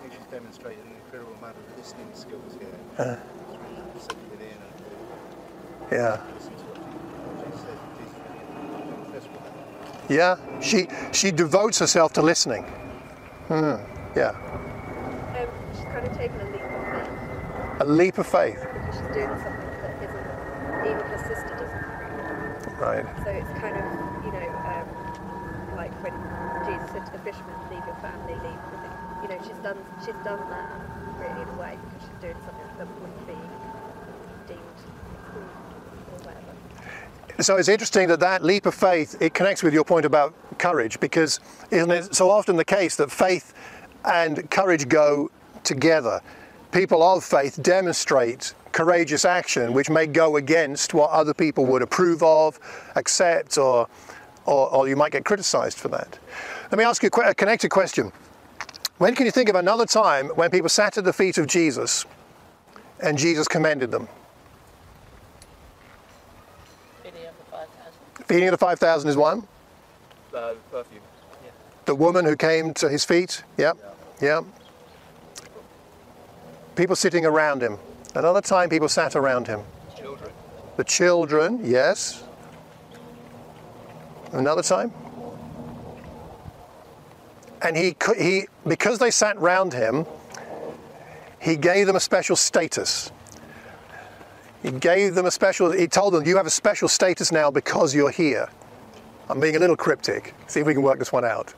Think 0.00 0.12
she's 0.14 0.26
demonstrated 0.30 0.84
an 0.84 0.92
incredible 1.04 1.32
amount 1.38 1.56
of 1.56 1.78
listening 1.78 2.08
skills 2.12 2.56
here. 2.58 2.68
She's 2.98 2.98
really 2.98 4.00
settling 4.00 4.40
in 4.40 4.48
and 4.48 5.92
Yeah. 5.92 6.18
listening 6.34 6.56
to 6.58 6.64
what 6.64 7.44
Jesus 7.46 7.60
said. 7.60 7.78
Jesus 7.98 8.16
really 8.66 9.04
impressed 9.04 9.30
with 9.30 10.08
that. 10.08 10.14
Yeah. 10.14 10.60
She 10.60 10.88
she 11.12 11.30
devotes 11.30 11.78
herself 11.78 12.12
to 12.14 12.22
listening. 12.22 12.64
Hmm. 13.48 13.76
Yeah. 14.16 14.30
Um, 14.30 15.48
she's 15.72 15.84
kind 15.84 16.06
of 16.06 16.16
taken 16.16 16.40
a 16.40 16.44
leap 16.50 16.62
of 16.62 16.70
faith 16.90 17.71
A 17.82 17.84
leap 17.84 18.18
of 18.18 18.28
faith. 18.28 18.60
because 18.62 18.94
she's 18.94 19.10
doing 19.10 19.26
something 19.42 19.70
that 19.82 19.94
isn't 20.06 20.26
even 20.86 21.02
her 21.02 21.18
sister 21.18 21.50
doesn't. 21.58 22.78
Right. 22.78 23.04
So 23.24 23.30
it's 23.30 23.58
kind 23.58 23.74
of, 23.74 23.84
you 24.24 24.30
know, 24.30 24.46
um, 24.70 24.86
like 25.74 25.90
when 25.98 26.14
Jesus 26.62 26.88
said 26.92 27.04
to 27.06 27.10
the 27.10 27.18
fishermen, 27.26 27.56
"Leave 27.72 27.82
your 27.84 27.96
family, 27.96 28.34
leave." 28.34 28.60
everything." 28.70 28.94
You 29.22 29.28
know, 29.30 29.38
she's 29.42 29.58
done 29.66 29.78
she's 29.98 30.14
done 30.22 30.38
that, 30.48 30.70
really 31.18 31.42
in 31.42 31.48
a 31.48 31.58
way 31.58 31.76
because 31.82 32.06
she's 32.06 32.20
doing 32.20 32.38
something 32.46 32.70
that 32.78 32.86
wouldn't 32.86 33.26
be 33.26 33.34
deemed 34.46 34.78
or 35.34 36.18
whatever. 36.22 37.42
So 37.42 37.56
it's 37.56 37.68
interesting 37.68 38.06
that 38.08 38.20
that 38.20 38.44
leap 38.44 38.66
of 38.66 38.76
faith 38.76 39.20
it 39.20 39.34
connects 39.34 39.64
with 39.64 39.74
your 39.74 39.84
point 39.84 40.06
about 40.06 40.34
courage 40.58 41.00
because 41.00 41.40
isn't 41.72 41.90
it 41.90 42.14
so 42.14 42.30
often 42.30 42.54
the 42.54 42.64
case 42.64 42.94
that 42.94 43.10
faith 43.10 43.54
and 44.04 44.48
courage 44.52 44.88
go 44.88 45.32
together? 45.64 46.20
People 46.72 47.02
of 47.02 47.22
faith 47.22 47.62
demonstrate 47.62 48.54
courageous 48.72 49.26
action 49.26 49.74
which 49.74 49.90
may 49.90 50.06
go 50.06 50.36
against 50.36 50.94
what 50.94 51.10
other 51.10 51.34
people 51.34 51.66
would 51.66 51.82
approve 51.82 52.22
of, 52.22 52.58
accept, 52.96 53.58
or 53.58 53.86
or, 54.46 54.74
or 54.74 54.88
you 54.88 54.96
might 54.96 55.12
get 55.12 55.24
criticized 55.24 55.78
for 55.78 55.88
that. 55.88 56.18
Let 56.70 56.78
me 56.78 56.84
ask 56.84 57.02
you 57.02 57.10
a 57.12 57.20
a 57.28 57.34
connected 57.34 57.70
question. 57.70 58.10
When 58.98 59.14
can 59.14 59.26
you 59.26 59.32
think 59.32 59.48
of 59.48 59.56
another 59.56 59.86
time 59.86 60.28
when 60.28 60.50
people 60.50 60.68
sat 60.68 60.96
at 60.96 61.04
the 61.04 61.12
feet 61.12 61.38
of 61.38 61.46
Jesus 61.46 62.06
and 63.00 63.18
Jesus 63.18 63.46
commended 63.46 63.90
them? 63.90 64.08
Feeding 67.02 67.26
of 67.26 67.36
the 67.36 67.44
5,000. 67.50 68.26
Feeding 68.26 68.48
of 68.48 68.52
the 68.52 68.58
5,000 68.58 69.10
is 69.10 69.16
one. 69.16 69.46
Uh, 70.34 70.54
perfume. 70.70 71.02
The 71.84 71.94
woman 71.94 72.24
who 72.24 72.36
came 72.36 72.72
to 72.74 72.88
his 72.88 73.04
feet. 73.04 73.42
Yep. 73.58 73.76
Yep. 74.20 74.44
People 76.76 76.96
sitting 76.96 77.26
around 77.26 77.62
him. 77.62 77.78
Another 78.14 78.40
time 78.40 78.68
people 78.68 78.88
sat 78.88 79.16
around 79.16 79.46
him. 79.46 79.60
Children. 79.96 80.30
The 80.76 80.84
children, 80.84 81.60
yes. 81.62 82.24
Another 84.32 84.62
time. 84.62 84.92
And 87.60 87.76
he, 87.76 87.94
he, 88.18 88.46
because 88.66 88.98
they 88.98 89.10
sat 89.10 89.38
round 89.38 89.72
him, 89.72 90.06
he 91.40 91.56
gave 91.56 91.86
them 91.86 91.96
a 91.96 92.00
special 92.00 92.36
status. 92.36 93.12
He 94.62 94.70
gave 94.70 95.14
them 95.14 95.26
a 95.26 95.30
special, 95.30 95.70
he 95.72 95.86
told 95.86 96.14
them, 96.14 96.24
you 96.24 96.36
have 96.36 96.46
a 96.46 96.50
special 96.50 96.88
status 96.88 97.32
now 97.32 97.50
because 97.50 97.94
you're 97.94 98.10
here. 98.10 98.48
I'm 99.28 99.40
being 99.40 99.56
a 99.56 99.58
little 99.58 99.76
cryptic. 99.76 100.34
See 100.46 100.60
if 100.60 100.66
we 100.66 100.74
can 100.74 100.82
work 100.82 100.98
this 100.98 101.12
one 101.12 101.24
out. 101.24 101.54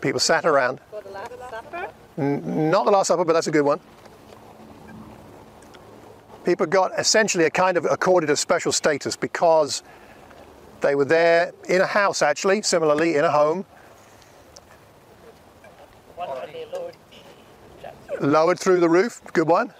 People 0.00 0.20
sat 0.20 0.44
around. 0.44 0.80
For 0.90 1.00
the 1.00 1.10
Last 1.10 1.32
Supper, 1.50 1.88
Not 2.16 2.84
the 2.84 2.90
Last 2.90 3.08
Supper, 3.08 3.24
but 3.24 3.32
that's 3.32 3.46
a 3.48 3.50
good 3.50 3.64
one. 3.64 3.80
People 6.44 6.66
got 6.66 6.92
essentially 6.98 7.44
a 7.44 7.50
kind 7.50 7.76
of 7.76 7.86
accorded 7.86 8.30
a 8.30 8.36
special 8.36 8.70
status 8.70 9.16
because 9.16 9.82
they 10.82 10.94
were 10.94 11.06
there 11.06 11.52
in 11.68 11.80
a 11.80 11.86
house, 11.86 12.20
actually, 12.20 12.60
similarly, 12.62 13.16
in 13.16 13.24
a 13.24 13.30
home, 13.30 13.64
One 16.16 16.28
can 16.40 16.52
be 16.52 16.62
a 16.62 16.78
Lord. 16.78 16.94
lowered 18.20 18.60
through 18.60 18.80
the 18.80 18.88
roof. 18.88 19.22
Good 19.32 19.48
one. 19.48 19.72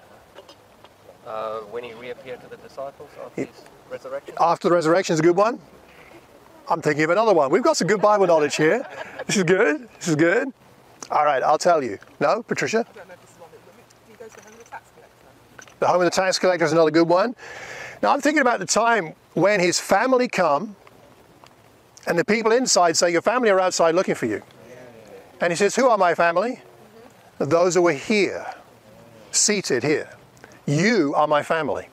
Uh, 1.26 1.58
when 1.70 1.84
he 1.84 1.92
reappeared 1.94 2.40
to 2.40 2.48
the 2.48 2.56
disciples 2.56 3.10
after 3.22 3.42
his 3.42 3.48
resurrection. 3.90 4.34
After 4.40 4.68
the 4.68 4.74
resurrection 4.74 5.14
is 5.14 5.20
a 5.20 5.22
good 5.22 5.36
one. 5.36 5.60
I'm 6.68 6.80
thinking 6.80 7.04
of 7.04 7.10
another 7.10 7.34
one. 7.34 7.50
We've 7.50 7.62
got 7.62 7.76
some 7.76 7.86
good 7.88 8.00
Bible 8.00 8.26
knowledge 8.26 8.56
here. 8.56 8.86
This 9.26 9.36
is 9.36 9.44
good. 9.44 9.88
This 9.98 10.08
is 10.08 10.16
good. 10.16 10.52
All 11.11 11.25
right, 11.25 11.42
I'll 11.42 11.58
tell 11.58 11.82
you. 11.82 11.99
No, 12.20 12.42
Patricia? 12.42 12.78
I 12.78 12.82
don't 12.96 13.08
know 13.08 13.14
if 13.14 13.20
this 13.20 13.30
is 13.30 13.37
one 13.38 13.50
that 13.52 13.61
he 14.08 14.14
goes 14.16 14.30
to 14.32 14.37
the 14.37 14.42
home 14.42 14.52
of 14.54 14.64
the 14.64 14.70
tax 14.70 14.90
collector. 14.94 15.76
The 15.80 15.87
home 15.87 16.00
of 16.00 16.04
the 16.04 16.11
tax 16.11 16.38
collector 16.38 16.64
is 16.64 16.73
another 16.73 16.90
good 16.90 17.08
one. 17.08 17.37
Now 18.02 18.12
I'm 18.12 18.20
thinking 18.20 18.40
about 18.40 18.58
the 18.58 18.66
time 18.66 19.14
when 19.34 19.61
his 19.61 19.78
family 19.80 20.28
come 20.28 20.76
and 22.06 22.18
the 22.18 22.25
people 22.25 22.52
inside 22.52 22.96
say, 22.96 23.11
Your 23.11 23.23
family 23.23 23.50
are 23.50 23.61
outside 23.61 23.94
looking 23.94 24.14
for 24.14 24.26
you. 24.26 24.42
And 25.40 25.52
he 25.52 25.56
says, 25.56 25.76
Who 25.76 25.88
are 25.88 25.99
my 25.99 26.14
family? 26.14 26.61
Mm-hmm. 27.40 27.50
Those 27.50 27.75
who 27.75 27.87
are 27.87 27.92
here, 27.92 28.46
seated 29.30 29.82
here. 29.82 30.11
You 30.66 31.12
are 31.14 31.26
my 31.26 31.42
family. 31.42 31.88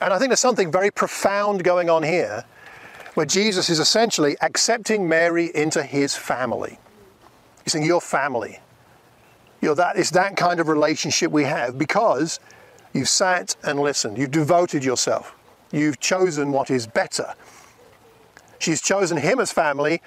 And 0.00 0.14
I 0.14 0.18
think 0.18 0.30
there's 0.30 0.40
something 0.40 0.72
very 0.72 0.90
profound 0.90 1.62
going 1.62 1.90
on 1.90 2.02
here 2.02 2.44
where 3.14 3.26
Jesus 3.26 3.68
is 3.68 3.80
essentially 3.80 4.36
accepting 4.40 5.08
Mary 5.08 5.50
into 5.54 5.82
his 5.82 6.14
family. 6.14 6.78
He's 7.64 7.72
saying, 7.72 7.86
Your 7.86 8.00
family. 8.00 8.60
You 9.60 9.68
know, 9.68 9.74
that 9.74 9.96
is 9.96 10.10
that 10.12 10.36
kind 10.36 10.58
of 10.58 10.68
relationship 10.68 11.30
we 11.30 11.44
have 11.44 11.76
because 11.76 12.40
you've 12.94 13.08
sat 13.08 13.56
and 13.62 13.78
listened, 13.78 14.16
you've 14.16 14.30
devoted 14.30 14.84
yourself, 14.84 15.34
you've 15.70 16.00
chosen 16.00 16.50
what 16.50 16.70
is 16.70 16.86
better. 16.86 17.34
She's 18.58 18.80
chosen 18.80 19.16
him 19.16 19.40
as 19.40 19.52
family. 19.52 20.02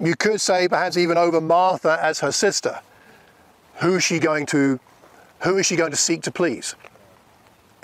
You 0.00 0.14
could 0.14 0.40
say 0.40 0.68
perhaps 0.68 0.96
even 0.96 1.16
over 1.16 1.40
Martha 1.40 1.98
as 2.00 2.20
her 2.20 2.30
sister. 2.30 2.80
Who 3.76 3.96
is 3.96 4.04
she 4.04 4.18
going 4.18 4.46
to 4.46 4.80
who 5.40 5.56
is 5.56 5.66
she 5.66 5.76
going 5.76 5.92
to 5.92 5.96
seek 5.96 6.22
to 6.22 6.32
please? 6.32 6.74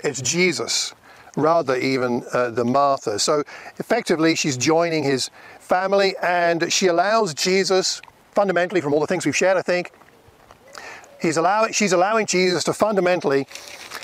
It's 0.03 0.21
Jesus 0.21 0.93
rather 1.37 1.75
even 1.75 2.23
uh, 2.33 2.49
than 2.49 2.71
Martha. 2.71 3.19
So 3.19 3.43
effectively 3.77 4.35
she's 4.35 4.57
joining 4.57 5.03
his 5.03 5.29
family 5.59 6.15
and 6.21 6.71
she 6.71 6.87
allows 6.87 7.33
Jesus 7.33 8.01
fundamentally 8.35 8.81
from 8.81 8.93
all 8.93 8.99
the 8.99 9.07
things 9.07 9.25
we've 9.25 9.35
shared 9.35 9.57
I 9.57 9.61
think 9.61 9.91
He's 11.25 11.39
she's 11.71 11.93
allowing 11.93 12.25
Jesus 12.27 12.63
to 12.65 12.73
fundamentally 12.73 13.47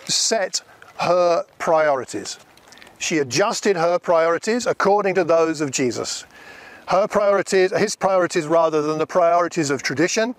set 0.06 0.62
her 1.00 1.44
priorities. 1.60 2.40
She 2.98 3.18
adjusted 3.20 3.76
her 3.76 4.00
priorities 4.00 4.66
according 4.66 5.16
to 5.16 5.24
those 5.24 5.62
of 5.62 5.72
Jesus. 5.72 6.26
Her 6.88 7.08
priorities, 7.08 7.78
his 7.78 7.96
priorities 7.96 8.48
rather 8.48 8.82
than 8.82 8.98
the 8.98 9.08
priorities 9.08 9.70
of 9.70 9.82
tradition, 9.82 10.36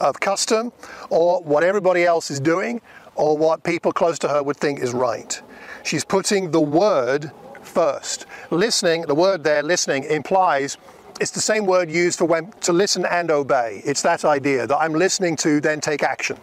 of 0.00 0.20
custom, 0.20 0.72
or 1.08 1.40
what 1.42 1.64
everybody 1.64 2.04
else 2.04 2.30
is 2.30 2.40
doing, 2.40 2.80
or 3.14 3.38
what 3.38 3.62
people 3.62 3.92
close 3.92 4.18
to 4.20 4.28
her 4.28 4.42
would 4.42 4.56
think 4.56 4.80
is 4.80 4.92
right. 4.92 5.40
She's 5.84 6.04
putting 6.04 6.50
the 6.50 6.60
word 6.60 7.30
first. 7.62 8.26
Listening, 8.50 9.02
the 9.02 9.14
word 9.14 9.44
there, 9.44 9.62
listening, 9.62 10.04
implies 10.04 10.76
it's 11.20 11.30
the 11.30 11.40
same 11.40 11.66
word 11.66 11.90
used 11.90 12.18
for 12.18 12.24
when 12.24 12.52
to 12.62 12.72
listen 12.72 13.06
and 13.06 13.30
obey. 13.30 13.82
It's 13.84 14.02
that 14.02 14.24
idea 14.24 14.66
that 14.66 14.76
I'm 14.76 14.92
listening 14.92 15.36
to, 15.36 15.60
then 15.60 15.80
take 15.80 16.02
action. 16.02 16.36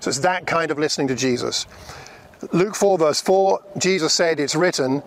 So 0.00 0.08
it's 0.08 0.20
that 0.20 0.46
kind 0.46 0.70
of 0.70 0.78
listening 0.78 1.08
to 1.08 1.14
Jesus. 1.14 1.66
Luke 2.52 2.74
4, 2.74 2.98
verse 2.98 3.20
4, 3.20 3.60
Jesus 3.78 4.12
said, 4.12 4.38
It's 4.40 4.54
written, 4.54 5.02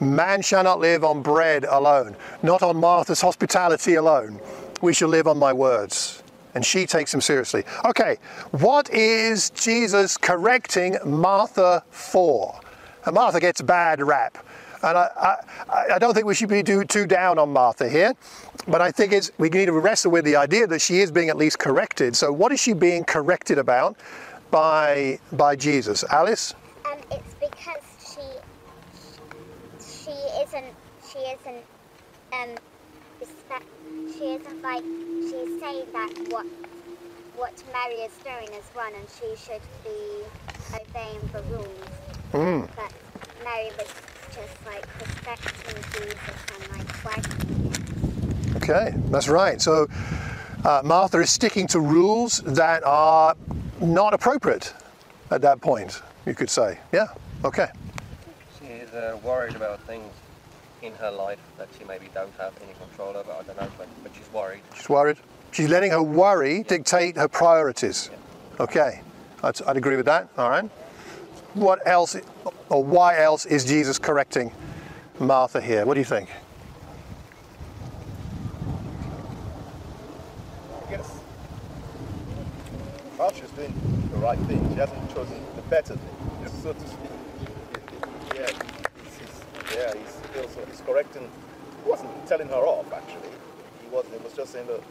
Man 0.00 0.42
shall 0.42 0.62
not 0.62 0.78
live 0.78 1.02
on 1.04 1.22
bread 1.22 1.64
alone, 1.64 2.16
not 2.42 2.62
on 2.62 2.76
Martha's 2.76 3.20
hospitality 3.20 3.94
alone. 3.94 4.40
We 4.80 4.94
shall 4.94 5.08
live 5.08 5.26
on 5.26 5.38
my 5.38 5.52
words. 5.52 6.22
And 6.54 6.64
she 6.64 6.86
takes 6.86 7.12
him 7.12 7.20
seriously. 7.20 7.64
Okay, 7.84 8.16
what 8.52 8.90
is 8.90 9.50
Jesus 9.50 10.16
correcting 10.16 10.96
Martha 11.04 11.84
for? 11.90 12.60
And 13.04 13.14
Martha 13.14 13.40
gets 13.40 13.60
a 13.60 13.64
bad 13.64 14.00
rap. 14.00 14.38
And 14.82 14.96
I, 14.96 15.36
I, 15.68 15.94
I 15.94 15.98
don't 15.98 16.14
think 16.14 16.26
we 16.26 16.34
should 16.34 16.48
be 16.48 16.62
too, 16.62 16.84
too 16.84 17.06
down 17.06 17.38
on 17.38 17.52
Martha 17.52 17.88
here, 17.88 18.14
but 18.66 18.80
I 18.80 18.90
think 18.90 19.12
it's, 19.12 19.30
we 19.38 19.48
need 19.48 19.66
to 19.66 19.72
wrestle 19.72 20.12
with 20.12 20.24
the 20.24 20.36
idea 20.36 20.66
that 20.66 20.80
she 20.80 21.00
is 21.00 21.10
being 21.10 21.28
at 21.28 21.36
least 21.36 21.58
corrected. 21.58 22.14
So, 22.16 22.32
what 22.32 22.52
is 22.52 22.60
she 22.60 22.72
being 22.72 23.04
corrected 23.04 23.58
about 23.58 23.96
by, 24.50 25.18
by 25.32 25.56
Jesus? 25.56 26.04
Alice? 26.04 26.54
Um, 26.84 26.98
it's 27.10 27.34
because 27.34 27.82
she 28.00 28.22
she 30.08 30.10
isn't 30.42 30.64
she 31.12 31.18
isn't 31.18 31.64
um 32.32 32.48
respect 33.20 33.64
she 34.16 34.24
isn't 34.34 34.62
like 34.62 34.82
she's 35.20 35.60
saying 35.60 35.86
that 35.92 36.10
what 36.30 36.46
what 37.36 37.52
Mary 37.72 38.00
is 38.00 38.12
doing 38.24 38.48
is 38.58 38.64
wrong 38.74 38.90
and 38.96 39.06
she 39.08 39.36
should 39.36 39.60
be 39.84 40.24
obeying 40.74 41.20
the 41.32 41.42
rules. 41.54 42.68
But 42.74 42.92
Mary 43.44 43.70
was 43.78 43.86
just 44.38 44.66
like 44.66 44.86
respecting 45.00 45.74
Jesus 45.92 46.18
and 46.54 46.78
like 46.78 46.88
questioning. 47.02 48.56
Okay, 48.56 48.94
that's 49.10 49.28
right. 49.28 49.60
So 49.60 49.86
uh, 50.64 50.82
Martha 50.84 51.18
is 51.18 51.30
sticking 51.30 51.66
to 51.68 51.80
rules 51.80 52.40
that 52.42 52.84
are 52.84 53.34
not 53.80 54.14
appropriate 54.14 54.72
at 55.30 55.40
that 55.42 55.60
point, 55.60 56.02
you 56.26 56.34
could 56.34 56.50
say. 56.50 56.78
Yeah, 56.92 57.06
okay. 57.44 57.68
She's 58.60 58.92
uh, 58.92 59.18
worried 59.24 59.56
about 59.56 59.80
things 59.82 60.12
in 60.82 60.92
her 60.94 61.10
life 61.10 61.40
that 61.56 61.68
she 61.76 61.84
maybe 61.84 62.08
don't 62.14 62.32
have 62.38 62.52
any 62.62 62.72
control 62.74 63.16
over. 63.16 63.32
I 63.32 63.42
don't 63.42 63.56
know, 63.56 63.68
but, 63.76 63.88
but 64.02 64.12
she's 64.14 64.32
worried. 64.32 64.60
She's 64.76 64.88
worried. 64.88 65.16
She's 65.50 65.68
letting 65.68 65.90
her 65.90 66.02
worry 66.02 66.62
dictate 66.62 67.16
her 67.16 67.28
priorities. 67.28 68.10
Okay, 68.60 69.00
I'd, 69.42 69.62
I'd 69.62 69.76
agree 69.76 69.96
with 69.96 70.06
that. 70.06 70.28
All 70.36 70.50
right. 70.50 70.70
What 71.54 71.86
else, 71.86 72.16
or 72.68 72.84
why 72.84 73.18
else 73.18 73.46
is 73.46 73.64
Jesus 73.64 73.98
correcting 73.98 74.52
Martha 75.18 75.60
here? 75.60 75.86
What 75.86 75.94
do 75.94 76.00
you 76.00 76.04
think? 76.04 76.28
I 80.86 80.90
guess. 80.90 81.10
She's 83.34 83.50
doing 83.50 84.08
the 84.12 84.18
right 84.18 84.38
thing. 84.40 84.68
She 84.70 84.76
hasn't 84.76 85.14
chosen 85.14 85.40
the 85.56 85.62
better 85.62 85.94
thing, 85.94 86.16
just 86.42 86.62
so 86.62 86.72
to 86.72 86.80
speak. 86.80 87.10
Yeah, 88.34 88.46
he's, 89.04 89.18
he's, 89.18 89.76
yeah, 89.76 89.94
he's 89.94 90.42
also 90.42 90.64
he's 90.66 90.80
correcting. 90.82 91.28
He 91.82 91.90
wasn't 91.90 92.26
telling 92.26 92.48
her 92.48 92.54
off 92.54 92.92
actually. 92.92 93.30
He 93.82 93.88
wasn't. 93.90 94.14
It 94.14 94.24
was 94.24 94.34
just 94.34 94.52
saying, 94.52 94.66
look, 94.66 94.82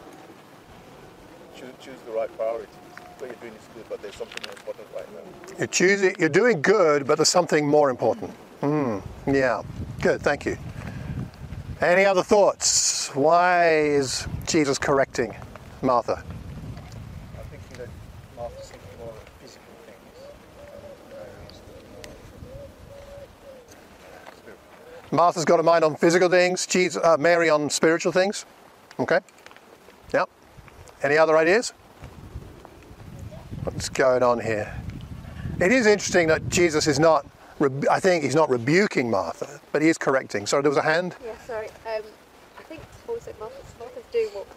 choose, 1.56 1.72
choose 1.80 2.00
the 2.06 2.12
right 2.12 2.34
priorities. 2.36 2.74
What 3.20 3.30
you're 3.30 3.36
doing 3.40 3.54
is 3.54 3.68
good, 3.74 3.84
but 3.88 4.02
there's 4.02 4.14
something 4.14 4.42
more 4.44 4.52
important 4.52 4.86
right 4.94 5.06
now. 5.12 5.58
You're 5.58 5.66
choosing, 5.66 6.14
you're 6.18 6.28
doing 6.28 6.62
good, 6.62 7.06
but 7.06 7.16
there's 7.16 7.28
something 7.28 7.66
more 7.66 7.90
important. 7.90 8.30
Mm, 8.62 9.02
yeah, 9.26 9.62
good, 10.00 10.20
thank 10.20 10.46
you. 10.46 10.56
Any 11.80 12.04
other 12.04 12.22
thoughts? 12.22 13.08
Why 13.14 13.70
is 13.70 14.26
Jesus 14.46 14.78
correcting 14.78 15.34
Martha? 15.82 16.22
I 17.38 17.42
think 17.50 17.68
that 17.78 17.88
Martha's 18.36 18.70
thinking 18.70 18.88
more 18.98 19.10
of 19.10 19.18
physical 19.40 19.64
things. 19.86 19.96
Mary's 21.10 21.60
thinking 21.60 21.92
more 21.94 22.14
spiritual. 24.36 25.16
Martha's 25.16 25.44
got 25.44 25.60
a 25.60 25.62
mind 25.62 25.84
on 25.84 25.96
physical 25.96 26.28
things, 26.28 26.66
Jesus, 26.66 27.02
uh, 27.04 27.16
Mary 27.18 27.48
on 27.48 27.70
spiritual 27.70 28.12
things. 28.12 28.44
Okay? 28.98 29.20
Yep. 30.12 30.28
Any 31.02 31.16
other 31.16 31.36
ideas? 31.36 31.72
What's 33.78 33.90
going 33.90 34.24
on 34.24 34.40
here? 34.40 34.74
It 35.60 35.70
is 35.70 35.86
interesting 35.86 36.26
that 36.26 36.48
Jesus 36.48 36.88
is 36.88 36.98
not, 36.98 37.24
I 37.88 38.00
think 38.00 38.24
he's 38.24 38.34
not 38.34 38.50
rebuking 38.50 39.08
Martha, 39.08 39.60
but 39.70 39.82
he 39.82 39.88
is 39.88 39.96
correcting. 39.96 40.48
Sorry, 40.48 40.62
there 40.62 40.70
was 40.70 40.78
a 40.78 40.82
hand? 40.82 41.14
Yeah, 41.24 41.38
sorry. 41.46 41.68
Um, 41.86 42.02
I 42.58 42.62
think 42.64 42.80
Paul 43.06 43.20
said 43.20 43.36
Martha's, 43.38 43.72
Martha's 43.78 44.02
doing 44.10 44.30
what 44.30 44.48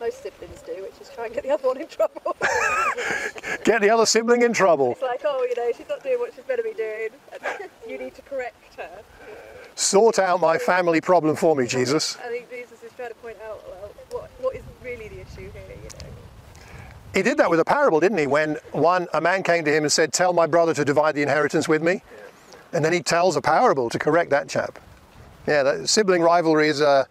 most 0.00 0.24
siblings 0.24 0.60
do, 0.62 0.72
which 0.82 1.00
is 1.00 1.08
try 1.14 1.26
and 1.26 1.34
get 1.34 1.44
the 1.44 1.52
other 1.52 1.68
one 1.68 1.80
in 1.80 1.86
trouble. 1.86 2.36
Get 3.62 3.80
the 3.80 3.90
other 3.90 4.06
sibling 4.06 4.42
in 4.42 4.52
trouble. 4.52 4.90
it's 4.90 5.02
like, 5.02 5.22
oh, 5.24 5.46
you 5.48 5.54
know, 5.54 5.70
she's 5.76 5.88
not 5.88 6.02
doing 6.02 6.18
what 6.18 6.34
she's 6.34 6.42
better 6.42 6.64
be 6.64 6.72
doing. 6.72 7.10
you 7.88 7.96
need 7.96 8.16
to 8.16 8.22
correct 8.22 8.74
her. 8.76 9.02
Sort 9.76 10.18
out 10.18 10.40
my 10.40 10.58
family 10.58 11.00
problem 11.00 11.36
for 11.36 11.54
me, 11.54 11.68
Jesus. 11.68 12.16
I 12.16 12.26
think 12.26 12.50
Jesus 12.50 12.82
is 12.82 12.90
trying 12.96 13.10
to 13.10 13.14
point 13.14 13.36
out, 13.46 13.62
well, 13.68 13.92
what, 14.10 14.30
what 14.40 14.56
is 14.56 14.64
really 14.82 15.06
the 15.06 15.20
issue 15.20 15.48
here, 15.52 15.62
you 15.68 15.76
know? 15.76 16.14
He 17.14 17.22
did 17.22 17.38
that 17.38 17.48
with 17.48 17.60
a 17.60 17.64
parable, 17.64 18.00
didn't 18.00 18.18
he? 18.18 18.26
When 18.26 18.56
one 18.72 19.06
a 19.14 19.20
man 19.20 19.44
came 19.44 19.64
to 19.64 19.72
him 19.72 19.84
and 19.84 19.92
said, 19.92 20.12
"Tell 20.12 20.32
my 20.32 20.46
brother 20.46 20.74
to 20.74 20.84
divide 20.84 21.14
the 21.14 21.22
inheritance 21.22 21.68
with 21.68 21.82
me," 21.82 22.02
and 22.72 22.84
then 22.84 22.92
he 22.92 23.00
tells 23.00 23.36
a 23.36 23.40
parable 23.40 23.88
to 23.90 23.98
correct 23.98 24.30
that 24.30 24.48
chap. 24.48 24.80
Yeah, 25.46 25.62
that 25.62 25.88
sibling 25.88 26.22
rivalry 26.22 26.68
is 26.68 26.82
uh, 26.82 27.04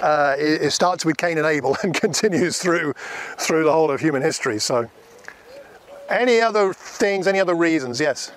uh, 0.00 0.34
it, 0.38 0.62
it 0.62 0.70
starts 0.70 1.04
with 1.04 1.18
Cain 1.18 1.36
and 1.36 1.46
Abel 1.46 1.76
and 1.82 1.94
continues 1.94 2.58
through 2.58 2.94
through 3.36 3.64
the 3.64 3.72
whole 3.72 3.90
of 3.90 4.00
human 4.00 4.22
history. 4.22 4.58
So, 4.58 4.88
any 6.08 6.40
other 6.40 6.72
things? 6.72 7.26
Any 7.26 7.40
other 7.40 7.54
reasons? 7.54 8.00
Yes. 8.00 8.32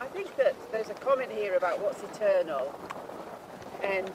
I 0.00 0.06
think 0.06 0.36
that 0.36 0.54
there's 0.70 0.90
a 0.90 0.94
comment 0.94 1.32
here 1.32 1.56
about 1.56 1.80
what's 1.80 2.02
eternal. 2.02 2.78
And 3.82 4.10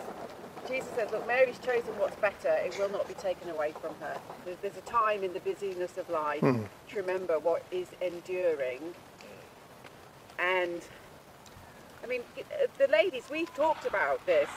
Jesus 0.74 0.90
says, 0.96 1.12
look, 1.12 1.28
Mary's 1.28 1.60
chosen 1.60 1.92
what's 2.00 2.16
better. 2.16 2.50
It 2.50 2.76
will 2.80 2.90
not 2.90 3.08
be 3.08 3.14
taken 3.14 3.48
away 3.52 3.74
from 3.80 3.94
her. 4.00 4.18
There's, 4.44 4.58
there's 4.64 4.78
a 4.78 4.82
time 4.82 5.24
in 5.24 5.32
the 5.32 5.40
busyness 5.40 6.00
of 6.00 6.10
life 6.10 6.42
to 6.42 6.96
remember 6.96 7.38
what 7.38 7.64
is 7.70 7.90
enduring. 8.02 8.80
And, 10.40 10.82
I 12.04 12.08
mean, 12.08 12.22
uh, 12.40 12.66
the 12.80 12.88
ladies, 12.88 13.26
we've 13.30 13.54
talked 13.54 13.86
about 13.86 14.26
this, 14.26 14.50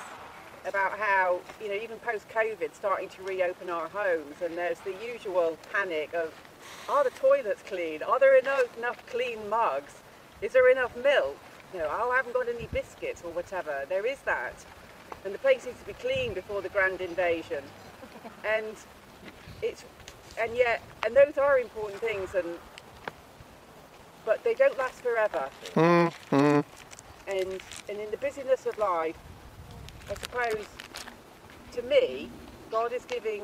about 0.66 0.98
how, 0.98 1.40
you 1.60 1.68
know, 1.68 1.74
even 1.74 1.98
post-COVID, 1.98 2.74
starting 2.74 3.10
to 3.10 3.22
reopen 3.22 3.68
our 3.68 3.88
homes, 3.88 4.36
and 4.42 4.56
there's 4.56 4.80
the 4.80 4.94
usual 5.06 5.58
panic 5.70 6.14
of, 6.14 6.32
are 6.88 7.04
the 7.04 7.10
toilets 7.10 7.62
clean? 7.66 8.02
Are 8.02 8.18
there 8.18 8.38
enough, 8.38 8.78
enough 8.78 9.04
clean 9.06 9.50
mugs? 9.50 9.92
Is 10.40 10.54
there 10.54 10.70
enough 10.70 10.96
milk? 10.96 11.36
You 11.74 11.80
know, 11.80 11.88
oh, 11.90 12.10
I 12.10 12.16
haven't 12.16 12.32
got 12.32 12.48
any 12.48 12.68
biscuits 12.72 13.20
or 13.22 13.32
whatever. 13.32 13.84
There 13.90 14.06
is 14.06 14.18
that. 14.20 14.54
And 15.24 15.34
the 15.34 15.38
place 15.38 15.66
needs 15.66 15.80
to 15.80 15.86
be 15.86 15.92
clean 15.94 16.34
before 16.34 16.62
the 16.62 16.68
grand 16.68 17.00
invasion. 17.00 17.62
and 18.44 18.76
it's, 19.62 19.84
and 20.40 20.54
yet, 20.54 20.82
and 21.04 21.16
those 21.16 21.36
are 21.38 21.58
important 21.58 22.00
things, 22.00 22.34
and 22.34 22.46
but 24.24 24.42
they 24.44 24.54
don't 24.54 24.76
last 24.76 25.00
forever. 25.02 25.48
Hmm. 25.74 26.60
And 27.28 27.60
and 27.88 27.98
in 27.98 28.10
the 28.10 28.16
busyness 28.20 28.66
of 28.66 28.76
life, 28.78 29.16
I 30.10 30.14
suppose, 30.14 30.66
to 31.72 31.82
me, 31.82 32.30
God 32.70 32.92
is 32.92 33.04
giving 33.04 33.42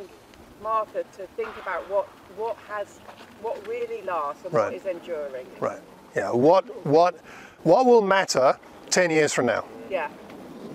Martha 0.63 1.05
to 1.17 1.27
think 1.37 1.51
about 1.61 1.89
what 1.91 2.07
what 2.37 2.57
has 2.69 2.99
what 3.41 3.67
really 3.67 4.03
lasts 4.03 4.45
and 4.45 4.53
Right. 4.55 4.65
what 4.67 4.75
is 4.75 4.87
enduring. 4.87 5.47
Right. 5.61 5.81
Yeah. 6.15 6.31
What 6.31 6.65
what 6.87 7.17
what 7.65 7.87
will 7.87 8.03
matter 8.03 8.57
ten 8.91 9.11
years 9.11 9.33
from 9.33 9.47
now? 9.47 9.65
Yeah. 9.91 10.09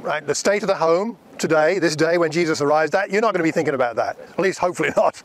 Right? 0.02 0.26
The 0.26 0.36
state 0.36 0.64
of 0.64 0.68
the 0.68 0.76
home 0.76 1.18
today, 1.38 1.80
this 1.80 1.96
day 1.96 2.18
when 2.18 2.32
Jesus 2.32 2.62
arrives, 2.62 2.92
that 2.92 3.12
you're 3.12 3.22
not 3.22 3.34
going 3.34 3.40
to 3.42 3.48
be 3.48 3.52
thinking 3.52 3.74
about 3.76 3.96
that. 3.98 4.18
At 4.20 4.40
least 4.40 4.60
hopefully 4.60 4.90
not. 4.98 5.22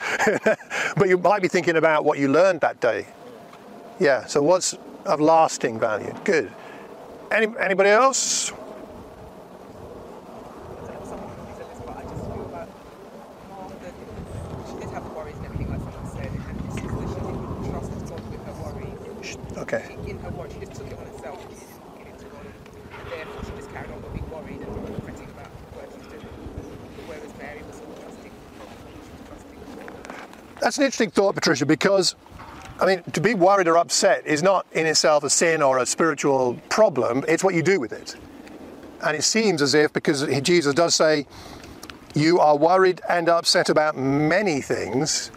but 0.96 1.08
you 1.08 1.18
might 1.18 1.42
be 1.42 1.48
thinking 1.48 1.76
about 1.76 2.04
what 2.04 2.18
you 2.18 2.28
learned 2.28 2.60
that 2.62 2.80
day. 2.80 3.06
Yeah, 4.00 4.26
so 4.26 4.42
what's 4.42 4.74
of 5.06 5.20
lasting 5.20 5.78
value? 5.80 6.14
Good. 6.24 6.52
Any, 7.30 7.48
anybody 7.60 7.90
else? 7.90 8.52
I 8.52 8.56
don't 10.76 10.94
know 10.94 11.00
if 11.02 11.08
someone 11.08 11.30
said 11.56 11.70
this, 11.70 11.80
but 11.86 11.96
I 11.96 12.02
just 12.04 12.24
feel 12.26 12.48
that 12.52 12.68
Martha, 13.50 13.92
she 14.68 14.76
did 14.80 14.90
have 14.90 15.04
worries 15.16 15.36
and 15.36 15.46
everything, 15.46 15.70
like 15.70 15.80
someone 15.82 16.06
said, 16.06 16.32
and 16.48 16.56
it's 16.66 16.76
just 16.82 16.98
that 16.98 17.08
she 17.08 17.16
didn't 17.16 17.70
trust 17.70 17.90
God 18.08 18.22
with 18.30 18.44
her 18.46 18.54
worries. 18.62 19.26
Sh- 19.26 19.36
Okay. 19.58 19.84
She, 20.04 20.10
in 20.10 20.18
her 20.20 20.30
worry, 20.30 20.50
she 20.52 20.60
just 20.60 20.74
took 20.74 20.88
it 20.90 20.98
on 20.98 21.06
herself. 21.06 21.40
She 21.42 21.48
didn't 21.54 21.98
give 21.98 22.08
it 22.08 22.18
to 22.20 22.26
God, 22.26 22.46
and 22.46 23.06
therefore 23.10 23.42
she 23.44 23.52
just 23.56 23.70
carried 23.72 23.90
on 23.92 24.00
being 24.12 24.28
worried 24.30 24.60
and 24.62 24.72
fretting 25.04 25.30
about 25.30 25.50
what 25.74 25.88
she's 25.94 26.08
doing. 26.08 26.26
Whereas 27.06 27.34
Mary 27.38 27.62
was 27.66 27.80
all 27.80 27.94
trusting, 28.00 28.32
she 28.32 28.98
was 28.98 29.10
trusting 29.28 29.58
God. 29.60 30.51
That's 30.62 30.78
an 30.78 30.84
interesting 30.84 31.10
thought, 31.10 31.34
Patricia, 31.34 31.66
because 31.66 32.14
I 32.80 32.86
mean, 32.86 33.02
to 33.12 33.20
be 33.20 33.34
worried 33.34 33.66
or 33.66 33.76
upset 33.78 34.24
is 34.26 34.44
not 34.44 34.64
in 34.72 34.86
itself 34.86 35.24
a 35.24 35.30
sin 35.30 35.60
or 35.60 35.78
a 35.78 35.86
spiritual 35.86 36.54
problem, 36.68 37.24
it's 37.26 37.42
what 37.42 37.54
you 37.54 37.62
do 37.62 37.80
with 37.80 37.92
it. 37.92 38.14
And 39.04 39.16
it 39.16 39.22
seems 39.22 39.60
as 39.60 39.74
if, 39.74 39.92
because 39.92 40.24
Jesus 40.42 40.72
does 40.72 40.94
say, 40.94 41.26
you 42.14 42.38
are 42.38 42.56
worried 42.56 43.00
and 43.08 43.28
upset 43.28 43.70
about 43.70 43.96
many 43.96 44.60
things, 44.60 45.32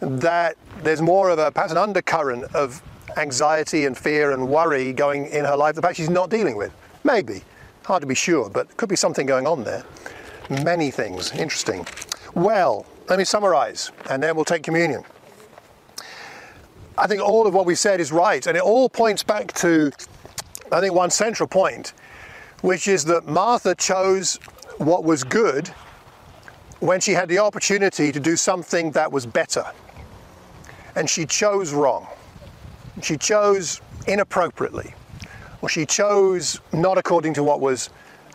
that 0.00 0.56
there's 0.84 1.02
more 1.02 1.30
of 1.30 1.40
a 1.40 1.50
perhaps 1.50 1.72
an 1.72 1.78
undercurrent 1.78 2.44
of 2.54 2.80
anxiety 3.16 3.86
and 3.86 3.98
fear 3.98 4.30
and 4.30 4.48
worry 4.48 4.92
going 4.92 5.26
in 5.26 5.44
her 5.44 5.56
life 5.56 5.74
that 5.74 5.80
perhaps 5.80 5.96
she's 5.96 6.08
not 6.08 6.30
dealing 6.30 6.56
with. 6.56 6.72
Maybe. 7.02 7.42
Hard 7.84 8.02
to 8.02 8.06
be 8.06 8.14
sure, 8.14 8.48
but 8.48 8.76
could 8.76 8.88
be 8.88 8.96
something 8.96 9.26
going 9.26 9.48
on 9.48 9.64
there. 9.64 9.84
Many 10.48 10.92
things. 10.92 11.32
Interesting. 11.32 11.86
Well, 12.34 12.86
let 13.10 13.18
me 13.18 13.24
summarize 13.24 13.90
and 14.08 14.22
then 14.22 14.36
we'll 14.36 14.44
take 14.44 14.62
communion. 14.62 15.02
I 16.96 17.08
think 17.08 17.20
all 17.20 17.46
of 17.46 17.52
what 17.52 17.66
we 17.66 17.74
said 17.74 18.00
is 18.00 18.12
right, 18.12 18.46
and 18.46 18.56
it 18.56 18.62
all 18.62 18.88
points 18.88 19.22
back 19.22 19.52
to, 19.54 19.90
I 20.70 20.80
think, 20.80 20.94
one 20.94 21.10
central 21.10 21.48
point, 21.48 21.92
which 22.60 22.86
is 22.86 23.04
that 23.06 23.26
Martha 23.26 23.74
chose 23.74 24.36
what 24.78 25.02
was 25.04 25.24
good 25.24 25.68
when 26.78 27.00
she 27.00 27.12
had 27.12 27.28
the 27.28 27.38
opportunity 27.38 28.12
to 28.12 28.20
do 28.20 28.36
something 28.36 28.92
that 28.92 29.10
was 29.10 29.26
better. 29.26 29.64
And 30.94 31.08
she 31.08 31.26
chose 31.26 31.72
wrong. 31.72 32.06
She 33.02 33.16
chose 33.16 33.80
inappropriately, 34.06 34.94
or 35.62 35.68
she 35.68 35.84
chose 35.86 36.60
not 36.72 36.98
according 36.98 37.34
to 37.34 37.42
what 37.42 37.60
was 37.60 37.90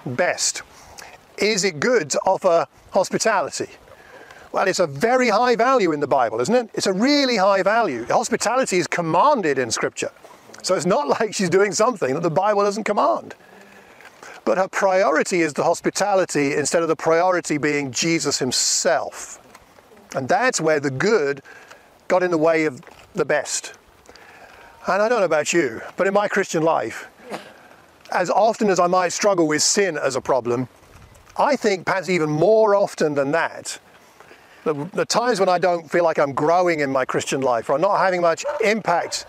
best. 0.06 0.64
Is 1.38 1.64
it 1.64 1.80
good 1.80 2.10
to 2.10 2.20
offer 2.26 2.66
hospitality? 2.92 3.70
Well, 4.56 4.70
it's 4.70 4.80
a 4.80 4.88
very 4.88 5.28
high 5.28 5.58
value 5.58 5.92
in 5.92 6.00
the 6.00 6.08
Bible, 6.08 6.40
isn't 6.40 6.56
it? 6.56 6.70
It's 6.74 6.88
a 6.88 6.94
really 6.94 7.36
high 7.36 7.62
value. 7.62 8.06
Hospitality 8.06 8.78
is 8.78 8.88
commanded 8.88 9.58
in 9.60 9.70
Scripture. 9.70 10.12
So 10.62 10.76
it's 10.76 10.86
not 10.86 11.10
like 11.20 11.36
she's 11.36 11.50
doing 11.50 11.74
something 11.74 12.14
that 12.14 12.24
the 12.24 12.30
Bible 12.30 12.64
doesn't 12.64 12.86
command. 12.86 13.36
But 14.46 14.58
her 14.58 14.70
priority 14.70 15.42
is 15.42 15.52
the 15.52 15.66
hospitality 15.66 16.54
instead 16.54 16.84
of 16.84 16.88
the 16.88 16.96
priority 16.96 17.58
being 17.58 17.92
Jesus 17.92 18.40
himself. 18.40 19.42
And 20.16 20.30
that's 20.30 20.62
where 20.62 20.80
the 20.80 20.90
good 20.90 21.42
got 22.08 22.24
in 22.24 22.32
the 22.32 22.38
way 22.38 22.64
of 22.64 22.82
the 23.14 23.26
best. 23.26 23.74
And 24.88 25.02
I 25.02 25.10
don't 25.10 25.20
know 25.20 25.26
about 25.26 25.52
you, 25.52 25.82
but 25.98 26.08
in 26.08 26.14
my 26.14 26.30
Christian 26.30 26.64
life, 26.64 27.10
as 28.10 28.30
often 28.30 28.70
as 28.70 28.80
I 28.80 28.88
might 28.88 29.12
struggle 29.12 29.50
with 29.50 29.64
sin 29.64 29.98
as 29.98 30.16
a 30.16 30.22
problem, 30.22 30.70
I 31.38 31.58
think 31.58 31.86
perhaps 31.86 32.08
even 32.08 32.30
more 32.30 32.74
often 32.74 33.16
than 33.16 33.32
that, 33.32 33.80
the, 34.66 34.74
the 34.94 35.06
times 35.06 35.40
when 35.40 35.48
I 35.48 35.60
don't 35.60 35.90
feel 35.90 36.04
like 36.04 36.18
I'm 36.18 36.34
growing 36.34 36.80
in 36.80 36.92
my 36.92 37.06
Christian 37.06 37.42
life, 37.42 37.70
or 37.70 37.76
I'm 37.76 37.82
not 37.82 38.00
having 38.00 38.20
much 38.20 38.44
impact 38.64 39.28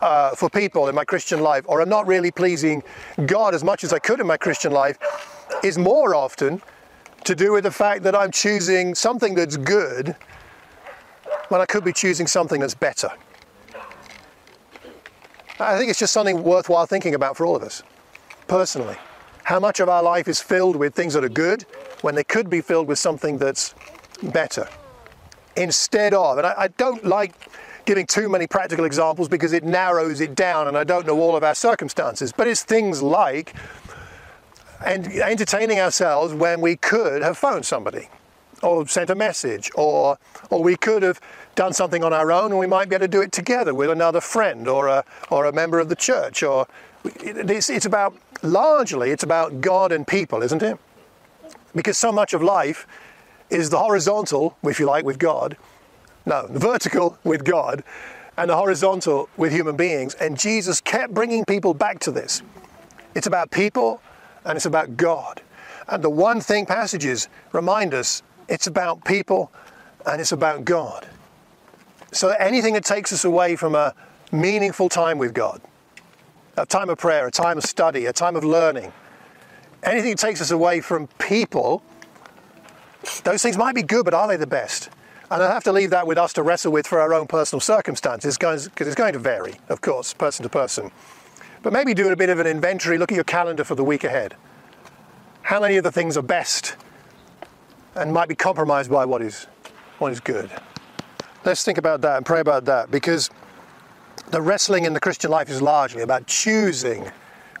uh, 0.00 0.34
for 0.34 0.48
people 0.48 0.88
in 0.88 0.94
my 0.94 1.04
Christian 1.04 1.40
life, 1.40 1.64
or 1.68 1.82
I'm 1.82 1.90
not 1.90 2.06
really 2.06 2.30
pleasing 2.30 2.82
God 3.26 3.54
as 3.54 3.62
much 3.62 3.84
as 3.84 3.92
I 3.92 3.98
could 3.98 4.18
in 4.18 4.26
my 4.26 4.38
Christian 4.38 4.72
life, 4.72 4.98
is 5.62 5.76
more 5.76 6.14
often 6.14 6.62
to 7.24 7.34
do 7.34 7.52
with 7.52 7.64
the 7.64 7.70
fact 7.70 8.02
that 8.04 8.16
I'm 8.16 8.30
choosing 8.30 8.94
something 8.94 9.34
that's 9.34 9.58
good 9.58 10.16
when 11.48 11.60
I 11.60 11.66
could 11.66 11.84
be 11.84 11.92
choosing 11.92 12.26
something 12.26 12.58
that's 12.58 12.74
better. 12.74 13.10
I 15.60 15.76
think 15.76 15.90
it's 15.90 15.98
just 15.98 16.14
something 16.14 16.42
worthwhile 16.42 16.86
thinking 16.86 17.14
about 17.14 17.36
for 17.36 17.44
all 17.44 17.56
of 17.56 17.62
us, 17.62 17.82
personally. 18.46 18.96
How 19.44 19.60
much 19.60 19.80
of 19.80 19.88
our 19.90 20.02
life 20.02 20.28
is 20.28 20.40
filled 20.40 20.76
with 20.76 20.94
things 20.94 21.12
that 21.14 21.24
are 21.24 21.28
good 21.28 21.66
when 22.00 22.14
they 22.14 22.24
could 22.24 22.48
be 22.48 22.62
filled 22.62 22.86
with 22.86 22.98
something 22.98 23.36
that's 23.36 23.74
better? 24.22 24.68
Instead 25.56 26.14
of, 26.14 26.38
and 26.38 26.46
I, 26.46 26.54
I 26.56 26.68
don't 26.68 27.04
like 27.04 27.34
giving 27.84 28.06
too 28.06 28.28
many 28.28 28.46
practical 28.46 28.84
examples 28.84 29.28
because 29.28 29.52
it 29.52 29.64
narrows 29.64 30.20
it 30.20 30.34
down 30.34 30.68
and 30.68 30.76
I 30.76 30.84
don't 30.84 31.06
know 31.06 31.18
all 31.18 31.36
of 31.36 31.42
our 31.42 31.54
circumstances. 31.54 32.32
But 32.32 32.46
it's 32.46 32.62
things 32.62 33.02
like 33.02 33.54
and 34.84 35.06
entertaining 35.06 35.80
ourselves 35.80 36.32
when 36.32 36.60
we 36.60 36.76
could 36.76 37.22
have 37.22 37.36
phoned 37.36 37.66
somebody 37.66 38.08
or 38.62 38.86
sent 38.86 39.10
a 39.10 39.14
message 39.14 39.70
or 39.74 40.18
or 40.50 40.62
we 40.62 40.76
could 40.76 41.02
have 41.02 41.20
done 41.54 41.72
something 41.72 42.04
on 42.04 42.12
our 42.12 42.30
own 42.30 42.50
and 42.50 42.58
we 42.58 42.66
might 42.66 42.88
be 42.88 42.94
able 42.94 43.04
to 43.04 43.08
do 43.08 43.20
it 43.20 43.32
together 43.32 43.74
with 43.74 43.90
another 43.90 44.20
friend 44.20 44.68
or 44.68 44.88
a 44.88 45.04
or 45.30 45.46
a 45.46 45.52
member 45.52 45.78
of 45.78 45.88
the 45.88 45.96
church 45.96 46.42
or 46.42 46.66
it's, 47.04 47.70
it's 47.70 47.86
about 47.86 48.14
largely 48.42 49.10
it's 49.10 49.22
about 49.22 49.60
God 49.60 49.92
and 49.92 50.06
people 50.06 50.42
isn't 50.42 50.62
it 50.62 50.78
because 51.74 51.96
so 51.96 52.12
much 52.12 52.34
of 52.34 52.42
life 52.42 52.86
is 53.50 53.70
the 53.70 53.78
horizontal 53.78 54.56
if 54.62 54.78
you 54.78 54.86
like 54.86 55.04
with 55.04 55.18
God. 55.18 55.56
No 56.26 56.46
the 56.46 56.58
vertical 56.58 57.18
with 57.24 57.44
God 57.44 57.82
and 58.36 58.50
the 58.50 58.56
horizontal 58.56 59.28
with 59.36 59.52
human 59.52 59.76
beings. 59.76 60.14
And 60.14 60.38
Jesus 60.38 60.80
kept 60.80 61.12
bringing 61.12 61.44
people 61.44 61.74
back 61.74 61.98
to 62.00 62.12
this. 62.12 62.42
It's 63.14 63.26
about 63.26 63.50
people 63.50 64.00
and 64.44 64.56
it's 64.56 64.66
about 64.66 64.96
God. 64.96 65.42
And 65.88 66.04
the 66.04 66.10
one 66.10 66.40
thing 66.40 66.66
passages 66.66 67.28
remind 67.52 67.94
us 67.94 68.22
it's 68.48 68.66
about 68.66 69.04
people 69.04 69.50
and 70.06 70.20
it's 70.20 70.32
about 70.32 70.64
God. 70.64 71.06
So 72.12 72.30
anything 72.30 72.74
that 72.74 72.84
takes 72.84 73.12
us 73.12 73.24
away 73.24 73.56
from 73.56 73.74
a 73.74 73.94
meaningful 74.30 74.88
time 74.88 75.18
with 75.18 75.34
God, 75.34 75.60
a 76.56 76.64
time 76.64 76.90
of 76.90 76.98
prayer, 76.98 77.26
a 77.26 77.30
time 77.30 77.58
of 77.58 77.64
study, 77.64 78.06
a 78.06 78.12
time 78.12 78.36
of 78.36 78.44
learning, 78.44 78.92
anything 79.82 80.10
that 80.10 80.18
takes 80.18 80.40
us 80.40 80.50
away 80.50 80.80
from 80.80 81.06
people, 81.18 81.82
those 83.24 83.42
things 83.42 83.56
might 83.56 83.74
be 83.74 83.82
good, 83.82 84.04
but 84.04 84.14
are 84.14 84.28
they 84.28 84.36
the 84.36 84.46
best? 84.46 84.90
And 85.30 85.42
I 85.42 85.52
have 85.52 85.64
to 85.64 85.72
leave 85.72 85.90
that 85.90 86.06
with 86.06 86.16
us 86.18 86.32
to 86.34 86.42
wrestle 86.42 86.72
with 86.72 86.86
for 86.86 87.00
our 87.00 87.12
own 87.12 87.26
personal 87.26 87.60
circumstances, 87.60 88.38
because 88.38 88.70
it's 88.78 88.94
going 88.94 89.12
to 89.12 89.18
vary, 89.18 89.56
of 89.68 89.80
course, 89.80 90.14
person 90.14 90.42
to 90.44 90.48
person. 90.48 90.90
But 91.62 91.72
maybe 91.72 91.92
do 91.92 92.08
a 92.10 92.16
bit 92.16 92.30
of 92.30 92.38
an 92.38 92.46
inventory, 92.46 92.98
look 92.98 93.12
at 93.12 93.16
your 93.16 93.24
calendar 93.24 93.64
for 93.64 93.74
the 93.74 93.84
week 93.84 94.04
ahead. 94.04 94.36
How 95.42 95.60
many 95.60 95.76
of 95.76 95.84
the 95.84 95.92
things 95.92 96.16
are 96.16 96.22
best 96.22 96.76
and 97.98 98.12
might 98.12 98.28
be 98.28 98.34
compromised 98.34 98.90
by 98.90 99.04
what 99.04 99.22
is, 99.22 99.46
what 99.98 100.12
is 100.12 100.20
good. 100.20 100.50
Let's 101.44 101.64
think 101.64 101.78
about 101.78 102.00
that 102.02 102.16
and 102.16 102.26
pray 102.26 102.40
about 102.40 102.64
that 102.66 102.90
because 102.90 103.30
the 104.30 104.40
wrestling 104.40 104.84
in 104.84 104.92
the 104.92 105.00
Christian 105.00 105.30
life 105.30 105.50
is 105.50 105.60
largely 105.60 106.02
about 106.02 106.26
choosing 106.26 107.10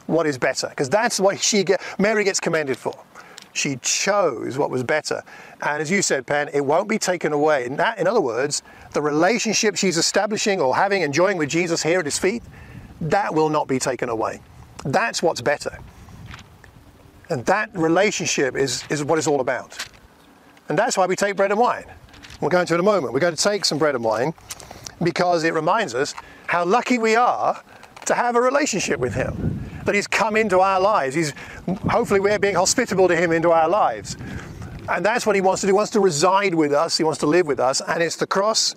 what 0.06 0.26
is 0.26 0.38
better 0.38 0.68
because 0.68 0.88
that's 0.88 1.20
what 1.20 1.40
she 1.40 1.64
get, 1.64 1.82
Mary 1.98 2.24
gets 2.24 2.40
commended 2.40 2.76
for. 2.76 2.94
She 3.58 3.76
chose 3.82 4.56
what 4.56 4.70
was 4.70 4.84
better. 4.84 5.22
And 5.62 5.82
as 5.82 5.90
you 5.90 6.00
said, 6.00 6.28
Pen, 6.28 6.48
it 6.54 6.64
won't 6.64 6.88
be 6.88 6.96
taken 6.96 7.32
away. 7.32 7.66
In, 7.66 7.76
that, 7.76 7.98
in 7.98 8.06
other 8.06 8.20
words, 8.20 8.62
the 8.92 9.02
relationship 9.02 9.76
she's 9.76 9.96
establishing 9.96 10.60
or 10.60 10.76
having, 10.76 11.02
enjoying 11.02 11.36
with 11.36 11.48
Jesus 11.48 11.82
here 11.82 11.98
at 11.98 12.04
his 12.04 12.18
feet, 12.18 12.44
that 13.00 13.34
will 13.34 13.48
not 13.48 13.66
be 13.66 13.80
taken 13.80 14.08
away. 14.08 14.40
That's 14.84 15.24
what's 15.24 15.40
better. 15.40 15.76
And 17.30 17.44
that 17.46 17.70
relationship 17.76 18.54
is, 18.54 18.84
is 18.90 19.02
what 19.02 19.18
it's 19.18 19.26
all 19.26 19.40
about. 19.40 19.76
And 20.68 20.78
that's 20.78 20.96
why 20.96 21.06
we 21.06 21.16
take 21.16 21.34
bread 21.34 21.50
and 21.50 21.58
wine. 21.58 21.84
We'll 22.40 22.50
go 22.50 22.60
into 22.60 22.74
it 22.74 22.76
in 22.76 22.80
a 22.80 22.84
moment. 22.84 23.12
We're 23.12 23.20
going 23.20 23.34
to 23.34 23.42
take 23.42 23.64
some 23.64 23.78
bread 23.78 23.96
and 23.96 24.04
wine 24.04 24.34
because 25.02 25.42
it 25.42 25.52
reminds 25.52 25.96
us 25.96 26.14
how 26.46 26.64
lucky 26.64 26.98
we 26.98 27.16
are 27.16 27.60
to 28.06 28.14
have 28.14 28.36
a 28.36 28.40
relationship 28.40 29.00
with 29.00 29.14
Him. 29.14 29.57
That 29.88 29.94
He's 29.94 30.06
come 30.06 30.36
into 30.36 30.60
our 30.60 30.78
lives. 30.78 31.14
He's 31.14 31.32
hopefully 31.90 32.20
we're 32.20 32.38
being 32.38 32.56
hospitable 32.56 33.08
to 33.08 33.16
Him 33.16 33.32
into 33.32 33.52
our 33.52 33.70
lives. 33.70 34.18
And 34.86 35.02
that's 35.02 35.24
what 35.24 35.34
He 35.34 35.40
wants 35.40 35.62
to 35.62 35.66
do. 35.66 35.72
He 35.72 35.76
wants 35.76 35.92
to 35.92 36.00
reside 36.00 36.54
with 36.54 36.74
us. 36.74 36.98
He 36.98 37.04
wants 37.04 37.20
to 37.20 37.26
live 37.26 37.46
with 37.46 37.58
us. 37.58 37.80
And 37.80 38.02
it's 38.02 38.16
the 38.16 38.26
cross 38.26 38.74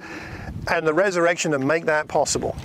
and 0.69 0.87
the 0.87 0.93
resurrection 0.93 1.51
that 1.51 1.59
make 1.59 1.83
that 1.87 2.07
possible. 2.07 2.55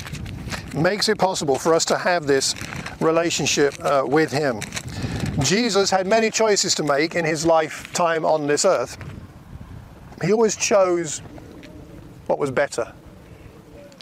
Makes 0.77 1.09
it 1.09 1.19
possible 1.19 1.57
for 1.57 1.75
us 1.75 1.85
to 1.87 1.99
have 1.99 2.29
this 2.29 2.55
relationship 3.01 3.75
uh, 3.81 4.05
with 4.07 4.31
Him. 4.31 4.61
Jesus 5.41 5.91
had 5.91 6.07
many 6.07 6.31
choices 6.31 6.73
to 6.77 6.85
make 6.85 7.17
in 7.17 7.25
his 7.25 7.45
lifetime 7.45 8.25
on 8.25 8.47
this 8.47 8.65
earth. 8.65 8.97
He 10.25 10.33
always 10.33 10.55
chose 10.55 11.19
what 12.29 12.39
was 12.39 12.53
better. 12.53 12.93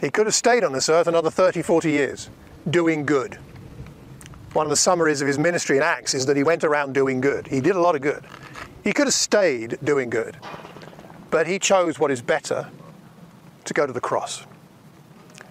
He 0.03 0.11
could 0.11 0.27
have 0.27 0.35
stayed 0.35 0.65
on 0.65 0.75
this 0.75 0.91
earth 0.91 1.07
another 1.07 1.31
30, 1.31 1.63
40 1.63 1.91
years, 1.91 2.29
doing 2.69 3.07
good. 3.07 3.39
One 4.55 4.67
of 4.67 4.71
the 4.71 4.77
summaries 4.77 5.21
of 5.21 5.27
his 5.27 5.37
ministry 5.37 5.77
in 5.77 5.83
Acts 5.83 6.15
is 6.15 6.27
that 6.27 6.37
he 6.37 6.45
went 6.45 6.63
around 6.63 6.95
doing 6.95 7.21
good. 7.21 7.49
He 7.49 7.61
did 7.61 7.75
a 7.75 7.81
lot 7.81 7.97
of 7.97 8.03
good. 8.03 8.25
He 8.85 8.93
could 8.93 9.09
have 9.09 9.15
stayed 9.15 9.79
doing 9.83 10.11
good, 10.11 10.37
but 11.31 11.49
he 11.49 11.59
chose 11.59 11.99
what 11.99 12.13
is 12.13 12.23
better 12.23 12.71
to 13.65 13.75
go 13.75 13.85
to 13.85 13.93
the 13.93 14.01
cross. 14.01 14.47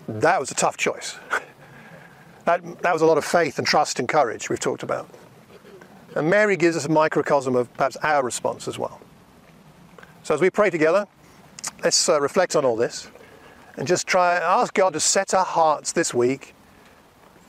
That 0.08 0.40
was 0.40 0.52
a 0.52 0.56
tough 0.56 0.78
choice. 0.78 1.18
that, 2.46 2.64
that 2.82 2.94
was 2.94 3.02
a 3.02 3.06
lot 3.06 3.18
of 3.18 3.26
faith 3.26 3.58
and 3.58 3.68
trust 3.68 4.00
and 4.00 4.08
courage 4.08 4.50
we've 4.50 4.60
talked 4.60 4.84
about. 4.84 5.10
And 6.16 6.30
Mary 6.30 6.56
gives 6.56 6.78
us 6.78 6.86
a 6.86 6.90
microcosm 6.90 7.58
of 7.58 7.74
perhaps 7.74 7.98
our 8.04 8.24
response 8.24 8.70
as 8.70 8.80
well. 8.80 9.02
So 10.24 10.34
as 10.34 10.40
we 10.40 10.50
pray 10.50 10.70
together, 10.70 11.08
let's 11.84 12.08
uh, 12.08 12.22
reflect 12.22 12.56
on 12.56 12.64
all 12.64 12.78
this 12.78 13.12
and 13.76 13.86
just 13.86 14.08
try 14.08 14.36
ask 14.36 14.74
God 14.74 14.94
to 14.94 15.02
set 15.02 15.34
our 15.34 15.44
hearts 15.44 15.92
this 15.92 16.14
week 16.14 16.56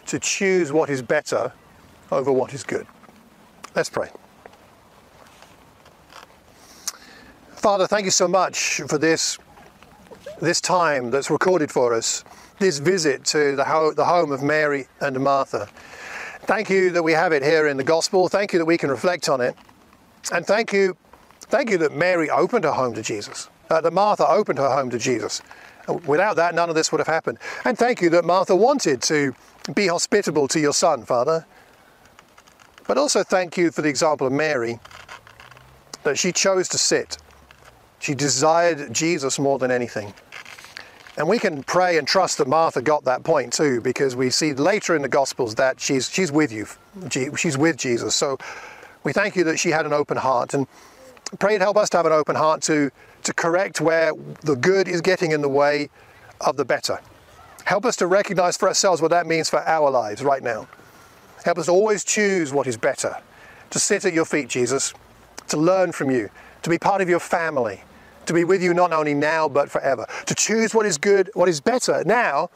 to 0.06 0.18
choose 0.18 0.72
what 0.72 0.90
is 0.90 1.02
better 1.02 1.52
over 2.10 2.30
what 2.32 2.54
is 2.54 2.62
good. 2.62 2.86
Let's 3.74 3.90
pray. 3.90 4.10
Father, 7.52 7.86
thank 7.86 8.04
you 8.04 8.10
so 8.10 8.28
much 8.28 8.82
for 8.88 8.98
this, 8.98 9.38
this 10.40 10.60
time 10.60 11.10
that's 11.10 11.30
recorded 11.30 11.72
for 11.72 11.94
us, 11.94 12.24
this 12.58 12.78
visit 12.78 13.24
to 13.26 13.56
the, 13.56 13.64
ho- 13.64 13.92
the 13.92 14.04
home 14.04 14.32
of 14.32 14.42
Mary 14.42 14.86
and 15.00 15.18
Martha. 15.18 15.68
Thank 16.42 16.68
you 16.68 16.90
that 16.90 17.02
we 17.02 17.12
have 17.12 17.32
it 17.32 17.42
here 17.42 17.68
in 17.68 17.76
the 17.76 17.84
gospel. 17.84 18.28
Thank 18.28 18.52
you 18.52 18.58
that 18.58 18.66
we 18.66 18.76
can 18.76 18.90
reflect 18.90 19.28
on 19.28 19.40
it. 19.40 19.56
And 20.30 20.46
thank 20.46 20.72
you 20.72 20.96
Thank 21.48 21.70
you 21.70 21.78
that 21.78 21.92
Mary 21.92 22.30
opened 22.30 22.64
her 22.64 22.72
home 22.72 22.94
to 22.94 23.02
Jesus, 23.02 23.48
uh, 23.70 23.80
that 23.80 23.92
Martha 23.92 24.28
opened 24.28 24.58
her 24.58 24.70
home 24.70 24.90
to 24.90 24.98
Jesus. 24.98 25.42
Without 26.06 26.36
that, 26.36 26.54
none 26.54 26.70
of 26.70 26.74
this 26.74 26.90
would 26.90 26.98
have 26.98 27.06
happened. 27.06 27.38
And 27.64 27.76
thank 27.76 28.00
you 28.00 28.08
that 28.10 28.24
Martha 28.24 28.56
wanted 28.56 29.02
to 29.02 29.34
be 29.72 29.86
hospitable 29.86 30.48
to 30.48 30.60
your 30.60 30.72
son, 30.72 31.04
Father. 31.04 31.46
But 32.86 32.98
also 32.98 33.22
thank 33.22 33.56
you 33.56 33.70
for 33.70 33.80
the 33.80 33.88
example 33.88 34.26
of 34.26 34.32
Mary, 34.32 34.78
that 36.02 36.18
she 36.18 36.32
chose 36.32 36.68
to 36.68 36.78
sit. 36.78 37.16
She 37.98 38.14
desired 38.14 38.92
Jesus 38.92 39.38
more 39.38 39.58
than 39.58 39.70
anything. 39.70 40.12
And 41.16 41.28
we 41.28 41.38
can 41.38 41.62
pray 41.62 41.96
and 41.96 42.06
trust 42.06 42.38
that 42.38 42.48
Martha 42.48 42.82
got 42.82 43.04
that 43.04 43.22
point 43.22 43.52
too, 43.52 43.80
because 43.80 44.16
we 44.16 44.30
see 44.30 44.52
later 44.52 44.96
in 44.96 45.02
the 45.02 45.08
Gospels 45.08 45.54
that 45.54 45.80
she's, 45.80 46.10
she's 46.10 46.30
with 46.30 46.52
you, 46.52 46.66
she's 47.10 47.56
with 47.56 47.76
Jesus. 47.78 48.14
So 48.14 48.36
we 49.04 49.12
thank 49.12 49.36
you 49.36 49.44
that 49.44 49.58
she 49.58 49.70
had 49.70 49.86
an 49.86 49.92
open 49.92 50.18
heart. 50.18 50.52
And 50.52 50.66
pray 51.38 51.56
to 51.56 51.64
help 51.64 51.76
us 51.76 51.88
to 51.90 51.96
have 51.96 52.06
an 52.06 52.12
open 52.12 52.36
heart 52.36 52.62
to, 52.62 52.90
to 53.22 53.32
correct 53.32 53.80
where 53.80 54.12
the 54.42 54.56
good 54.56 54.88
is 54.88 55.00
getting 55.00 55.30
in 55.30 55.40
the 55.40 55.48
way 55.48 55.88
of 56.40 56.56
the 56.56 56.64
better. 56.64 56.98
Help 57.64 57.84
us 57.84 57.96
to 57.96 58.06
recognize 58.06 58.56
for 58.56 58.68
ourselves 58.68 59.00
what 59.00 59.10
that 59.10 59.26
means 59.26 59.48
for 59.48 59.60
our 59.60 59.90
lives 59.90 60.22
right 60.22 60.42
now. 60.42 60.68
Help 61.44 61.58
us 61.58 61.68
always 61.68 62.04
choose 62.04 62.52
what 62.52 62.66
is 62.66 62.76
better, 62.76 63.16
to 63.70 63.78
sit 63.78 64.04
at 64.04 64.12
your 64.12 64.24
feet, 64.24 64.48
Jesus, 64.48 64.94
to 65.48 65.56
learn 65.56 65.92
from 65.92 66.10
you, 66.10 66.30
to 66.62 66.70
be 66.70 66.78
part 66.78 67.00
of 67.00 67.08
your 67.08 67.20
family, 67.20 67.82
to 68.26 68.32
be 68.32 68.44
with 68.44 68.62
you 68.62 68.72
not 68.72 68.92
only 68.92 69.14
now 69.14 69.48
but 69.48 69.70
forever, 69.70 70.06
to 70.26 70.34
choose 70.34 70.74
what 70.74 70.86
is 70.86 70.98
good, 70.98 71.30
what 71.34 71.48
is 71.48 71.60
better 71.60 72.02
now, 72.04 72.50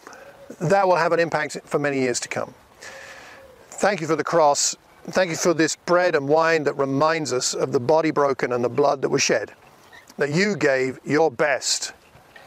that 0.60 0.86
will 0.86 0.96
have 0.96 1.12
an 1.12 1.20
impact 1.20 1.58
for 1.64 1.78
many 1.78 2.00
years 2.00 2.20
to 2.20 2.28
come. 2.28 2.54
Thank 3.70 4.00
you 4.00 4.06
for 4.06 4.16
the 4.16 4.24
cross 4.24 4.76
Thank 5.10 5.30
you 5.30 5.36
for 5.36 5.54
this 5.54 5.74
bread 5.74 6.14
and 6.14 6.28
wine 6.28 6.64
that 6.64 6.74
reminds 6.74 7.32
us 7.32 7.54
of 7.54 7.72
the 7.72 7.80
body 7.80 8.10
broken 8.10 8.52
and 8.52 8.62
the 8.62 8.68
blood 8.68 9.00
that 9.00 9.08
was 9.08 9.22
shed. 9.22 9.52
That 10.18 10.34
you 10.34 10.54
gave 10.54 11.00
your 11.02 11.30
best 11.30 11.94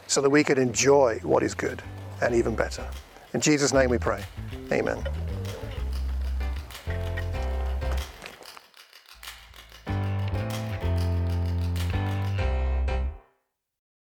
so 0.06 0.21
that 0.21 0.30
we 0.30 0.43
could 0.43 0.60
enjoy 0.60 1.19
what 1.24 1.41
is 1.41 1.56
good 1.56 1.82
and 2.21 2.36
even 2.36 2.55
better. 2.55 2.88
In 3.34 3.41
Jesus' 3.41 3.73
name 3.73 3.89
we 3.89 3.97
pray. 3.97 4.23
Amen. 4.71 5.03